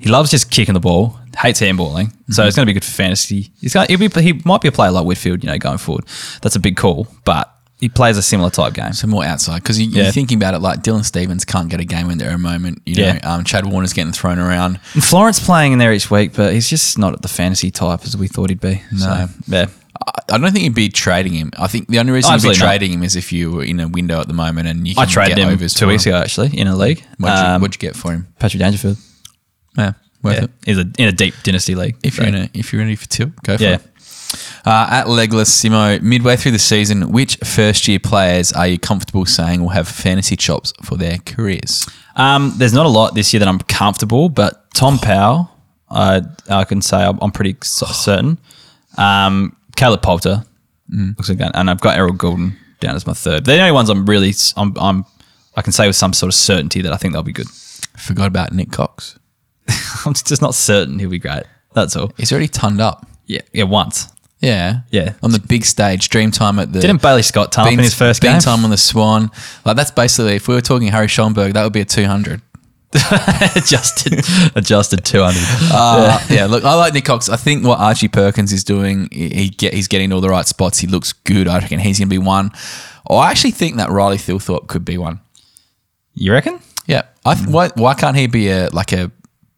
[0.00, 2.12] he loves just kicking the ball, hates handballing.
[2.28, 2.48] So mm-hmm.
[2.48, 3.50] it's going to be good for fantasy.
[3.58, 6.04] He's going, he'll be, he might be a player like Whitfield, you know, going forward.
[6.42, 7.52] That's a big call, but
[7.82, 8.92] he plays a similar type game.
[8.92, 10.04] So more outside because you, Yeah.
[10.04, 12.38] you're thinking about it like Dylan Stephens can't get a game in there at a
[12.38, 12.80] moment.
[12.86, 13.34] You know, Yeah.
[13.34, 14.78] um, Chad Warner's getting thrown around.
[14.94, 18.16] And Florent playing in there each week, but he's just not the fantasy type as
[18.16, 18.80] we thought he'd be.
[18.92, 18.98] No.
[18.98, 19.66] So, yeah.
[20.06, 21.50] I I don't think you'd be trading him.
[21.58, 22.66] I think the only reason you'd be Absolutely not.
[22.66, 25.04] trading him is if you were in a window at the moment and you I
[25.04, 27.04] can traded get him two weeks ago, actually, in a league.
[27.18, 28.26] What'd you, Um, what'd you get for him?
[28.38, 28.96] Patrick Dangerfield.
[29.76, 30.44] Yeah, worth Yeah.
[30.44, 30.50] it.
[30.64, 31.96] He's a, in a deep dynasty league.
[32.02, 33.74] If you're in a, if you're ready for two, go for Yeah.
[33.74, 33.82] it.
[34.64, 39.26] Uh, at Legless Simo, midway through the season, which first year players are you comfortable
[39.26, 41.88] saying will have fantasy chops for their careers?
[42.16, 45.50] Um, there's not a lot this year that I'm comfortable, but Tom Powell,
[45.90, 48.38] I I can say I'm, I'm pretty certain.
[48.98, 50.44] Um, Caleb Poulter
[50.92, 51.16] Mm.
[51.16, 53.46] looks like, that, and I've got Errol Gulden down as my third.
[53.46, 55.04] They're the only ones I'm really I'm, I'm
[55.56, 57.48] I can say with some sort of certainty that I think they'll be good.
[57.96, 59.18] Forgot about Nik Cox.
[60.04, 61.44] I'm just not certain he'll be great.
[61.72, 62.12] That's all.
[62.18, 63.06] He's already tonned up.
[63.26, 64.08] Yeah, yeah, once.
[64.42, 64.80] Yeah.
[64.90, 65.14] Yeah.
[65.22, 66.80] On the big stage, Dreamtime at the.
[66.80, 68.40] Didn't Bailey Scott turn up in his first game?
[68.40, 69.30] time on the Swan.
[69.64, 72.42] Like that's basically if we were talking Harry Schoenberg, that would be a two hundred.
[73.56, 74.22] adjusted,
[74.54, 75.34] adjusted 200.
[75.72, 76.44] Uh, yeah.
[76.44, 77.30] look, I like Nik Cox.
[77.30, 80.78] I think what Archie Perkins is doing, he get he's getting all the right spots.
[80.78, 81.48] He looks good.
[81.48, 82.50] I reckon he's going to be one.
[83.08, 85.20] Oh, I actually think that Riley Thilthorpe could be one.
[86.12, 86.60] You reckon?
[86.86, 87.04] Yeah.
[87.24, 89.10] I th- why why can't he be a like a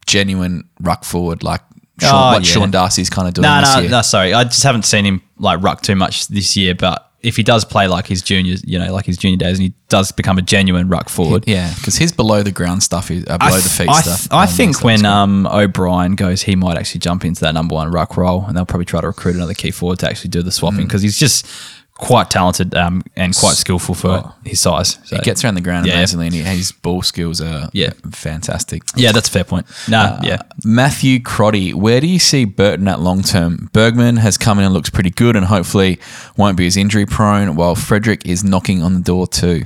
[0.06, 1.62] genuine ruck forward like
[2.00, 2.52] Sean, Oh, what yeah.
[2.52, 3.90] Sean Darcy's kind of doing No, this no, year?
[3.90, 4.02] no.
[4.02, 6.74] Sorry, I just haven't seen him like ruck too much this year.
[6.74, 9.62] But if he does play like his juniors, you know, like his junior days, and
[9.68, 13.24] he does become a genuine ruck forward, Yeah, because his below the ground stuff is
[13.28, 14.28] uh, below th- the feet I, stuff.
[14.30, 18.16] I think when um, O'Brien goes, he might actually jump into that number one ruck
[18.16, 20.54] role, and they'll probably try to recruit another key forward to actually do the Mm.
[20.54, 21.46] swapping because he's just
[21.96, 24.98] quite talented um, and quite skillful for his size.
[25.04, 25.94] So, he gets around the ground Yeah.
[25.94, 27.90] amazingly, and he, his ball skills are Yeah.
[28.10, 28.82] fantastic.
[28.96, 29.66] yeah, that's a fair point.
[29.88, 30.42] No, Uh, yeah.
[30.64, 33.70] Matthew Crotty, where do you see Burton at long term?
[33.72, 36.00] Bergman has come in and looks pretty good, and hopefully
[36.36, 37.54] won't be as injury prone.
[37.54, 39.64] While Frederick is knocking on the door too.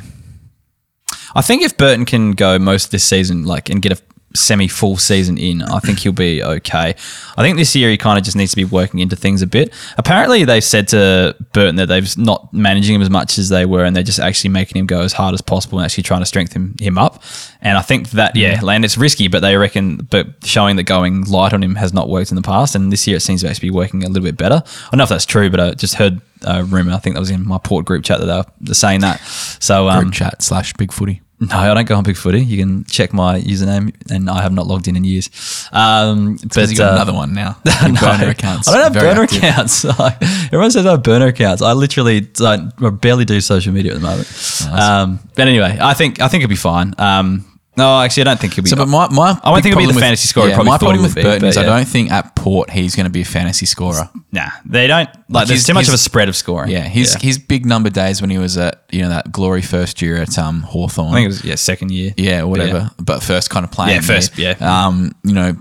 [1.35, 3.99] I think if Burton can go most of this season, like, and get a
[4.35, 6.95] semi full season in, I think he'll be okay.
[7.37, 9.47] I think this year he kind of just needs to be working into things a
[9.47, 9.73] bit.
[9.97, 13.85] Apparently, they've said to Burton that they've not managing him as much as they were,
[13.85, 16.27] and they're just actually making him go as hard as possible and actually trying to
[16.27, 17.23] strengthen him up.
[17.61, 21.25] And I think that, yeah, land it's risky, but they reckon, but showing that going
[21.25, 23.49] light on him has not worked in the past, and this year it seems to
[23.49, 24.63] actually be working a little bit better.
[24.65, 26.93] I don't know if that's true, but I just heard a rumor.
[26.93, 29.21] I think that was in my port group chat that they were they're saying that.
[29.61, 31.23] So, um, Group chat slash big footy.
[31.41, 32.43] No, I don't go on Big Footy.
[32.45, 35.31] You can check my username, and I have not logged in in years.
[35.73, 37.57] Um, but you got uh, another one now.
[37.65, 38.67] no, burner accounts.
[38.67, 39.39] I don't have burner active.
[39.39, 39.85] accounts.
[40.47, 41.63] Everyone says I have burner accounts.
[41.63, 44.81] I literally don't, I barely do social media at the moment.
[44.81, 46.95] Um, but anyway, I think I think it'll be fine.
[46.99, 47.45] Um,
[47.79, 48.69] no, actually, I don't think he'll be.
[48.71, 50.71] So, but my, my I won't think he'll be the with- fantasy scorer Yeah, probably
[50.71, 53.11] my problem with be, Burton but is I don't think at Port he's going to
[53.11, 54.11] be a fantasy scorer.
[54.33, 55.09] nah, they don't.
[55.31, 56.71] Like, there's he's- too much of a spread of scoring.
[56.71, 60.03] Yeah, his his big number days when he was at you know that glory first
[60.03, 61.09] year at um Hawthorn.
[61.09, 62.13] I think it was yeah second year.
[62.17, 62.91] yeah, But whatever.
[62.99, 63.95] But first kind of playing.
[63.97, 64.57] Yeah, first, year.
[64.61, 64.87] yeah.
[64.87, 65.57] Um, you know,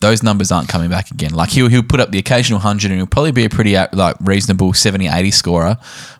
[0.00, 1.32] those numbers aren't coming back again.
[1.32, 3.88] Like he'll he'll put up the occasional hundred and he'll probably be a pretty uh,
[3.92, 5.78] like reasonable 70, 80 scorer,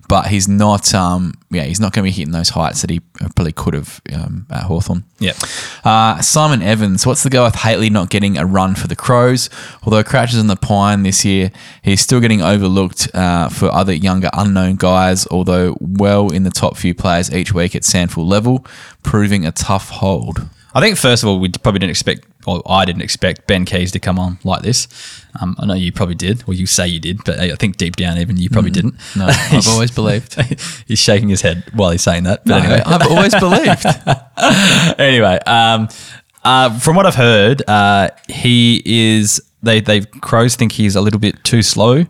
[0.08, 0.94] but he's not.
[0.94, 4.00] Um, yeah, he's not going to be hitting those heights that he probably could have
[4.14, 5.04] um, at Hawthorn.
[5.18, 5.32] Yeah.
[5.84, 9.50] Uh, Simon Evans, what's the go with Hately not getting a run for the Crows?
[9.82, 11.52] Although Crouches in the Pine this year,
[11.82, 16.78] he's still getting overlooked uh, for other younger unknown guys, although well in the top
[16.78, 18.64] few players each week at SANFL level,
[19.02, 20.48] proving a tough hold.
[20.76, 23.92] I think first of all, we probably didn't expect, or I didn't expect Ben Keays
[23.92, 24.88] to come on like this.
[25.40, 27.96] Um, I know you probably did, or you say you did, but I think deep
[27.96, 28.96] down, even you probably didn't.
[29.16, 30.38] No, I've always believed.
[30.86, 32.44] he's shaking his head while he's saying that.
[32.44, 33.86] But No, anyway, I've always believed.
[35.00, 35.88] anyway, um,
[36.44, 41.20] uh, from what I've heard, uh, he is they they crows think he's a little
[41.20, 42.04] bit too slow.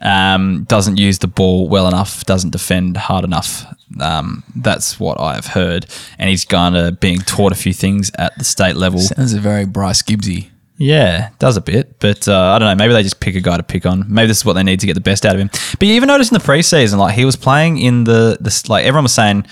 [0.00, 2.24] Um, doesn't use the ball well enough.
[2.24, 3.64] Doesn't defend hard enough.
[4.00, 5.86] Um, that's what I've heard,
[6.18, 9.00] and he's kind of being taught a few things at the state level.
[9.00, 10.48] Sounds a very Bryce Gibbsy.
[10.78, 12.74] Yeah, does a bit, but uh, I don't know.
[12.74, 14.04] Maybe they just pick a guy to pick on.
[14.12, 15.50] Maybe this is what they need to get the best out of him.
[15.78, 18.84] But you even noticed in the preseason, like he was playing in the this, like
[18.84, 19.46] everyone was saying.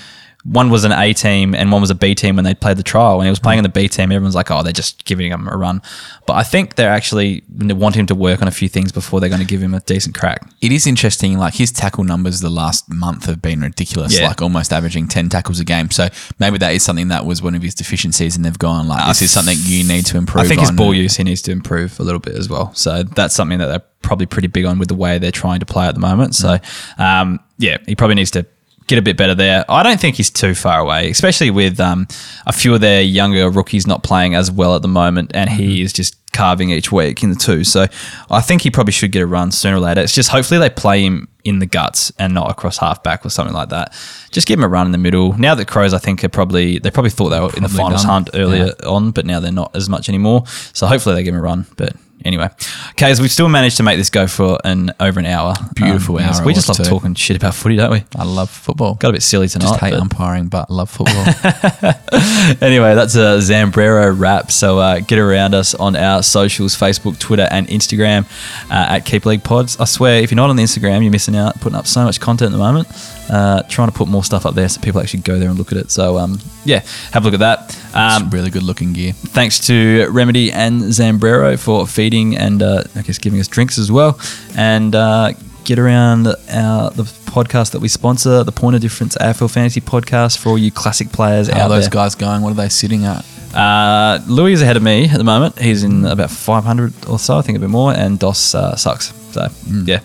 [0.45, 2.83] One was an A team and one was a B team when they played the
[2.83, 3.19] trial.
[3.19, 5.47] When he was playing in the B team, everyone's like, "Oh, they're just giving him
[5.49, 5.83] a run."
[6.27, 9.21] But I think they're actually they want him to work on a few things before
[9.21, 10.51] they're going to give him a decent crack.
[10.61, 11.39] It is interesting.
[11.39, 14.19] Like his tackle numbers the last month have been ridiculous.
[14.19, 14.29] Yeah.
[14.29, 15.91] Like almost averaging ten tackles a game.
[15.91, 19.07] So maybe that is something that was one of his deficiencies, and they've gone like,
[19.09, 20.45] this is something you need to improve.
[20.45, 22.73] I think his ball use he needs to improve a little bit as well.
[22.75, 25.67] So that's something that they're probably pretty big on with the way they're trying to
[25.67, 26.35] play at the moment.
[26.35, 26.59] So
[26.99, 28.47] um, yeah, he probably needs to
[28.91, 29.65] get a bit better there.
[29.69, 32.09] I don't think he's too far away, especially with um,
[32.47, 35.81] a few of their younger rookies not playing as well at the moment, and he
[35.81, 37.65] is just carving each week in the two.
[37.65, 37.87] So
[38.31, 40.01] I think he probably should get a run sooner or later.
[40.01, 43.55] It's just hopefully they play him in the guts and not across halfback or something
[43.55, 43.93] like that.
[44.33, 45.39] Just give him a run in the middle.
[45.39, 48.03] Now that Crows, I think, are probably they probably thought they were in the finals
[48.03, 48.11] done.
[48.11, 50.47] hunt earlier on, but now they're not as much anymore.
[50.73, 51.67] So hopefully they give him a run.
[51.77, 52.49] But anyway,
[52.93, 55.55] okay, so we've still managed to make this go for an over an hour.
[55.75, 56.85] Beautiful Um, hour We just love too.
[56.85, 58.05] talking shit about footy, don't we?
[58.17, 58.95] I love football.
[58.95, 59.67] Got a bit silly tonight.
[59.69, 61.25] Just hate but- umpiring, but love football.
[62.61, 64.51] anyway, that's a Zambrero wrap.
[64.51, 68.25] So uh, get around us on our socials Facebook, Twitter, and Instagram
[68.71, 69.79] uh, at Keep League Pods.
[69.79, 71.61] I swear, if you're not on the Instagram, you're missing out.
[71.61, 72.89] Putting up so much content at the moment.
[73.31, 75.71] Uh, trying to put more stuff up there so people actually go there and look
[75.71, 75.91] at it.
[75.93, 76.81] So um, yeah,
[77.13, 77.79] have a look at that.
[77.95, 79.13] Um, really good looking gear.
[79.13, 83.93] thanks to Remedy and Zambrero for feeding and uh, I guess giving us drinks as
[83.93, 84.19] well.
[84.57, 89.49] And uh, get around our, the podcast that we sponsor, the Point of Difference AFL
[89.53, 91.91] Fantasy Podcast for all you classic players How out are those there.
[91.91, 92.43] guys going?
[92.43, 93.25] What are they sitting at?
[93.55, 95.57] Uh, Louis is ahead of me at the moment.
[95.59, 99.13] He's in about 500 or so, I think a bit more, and Dos uh, sucks.
[99.33, 99.47] So
[99.85, 100.01] yeah,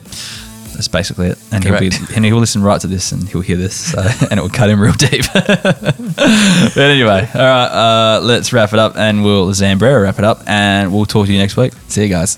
[0.75, 1.39] that's basically it.
[1.51, 3.99] And he'll be and he'll listen right to this, and he'll hear this, so,
[4.29, 5.25] and it will cut him real deep.
[5.33, 10.41] but anyway, all right, uh, let's wrap it up, and we'll Zambrero wrap it up,
[10.47, 11.73] and we'll talk to you next week.
[11.87, 12.37] See you guys.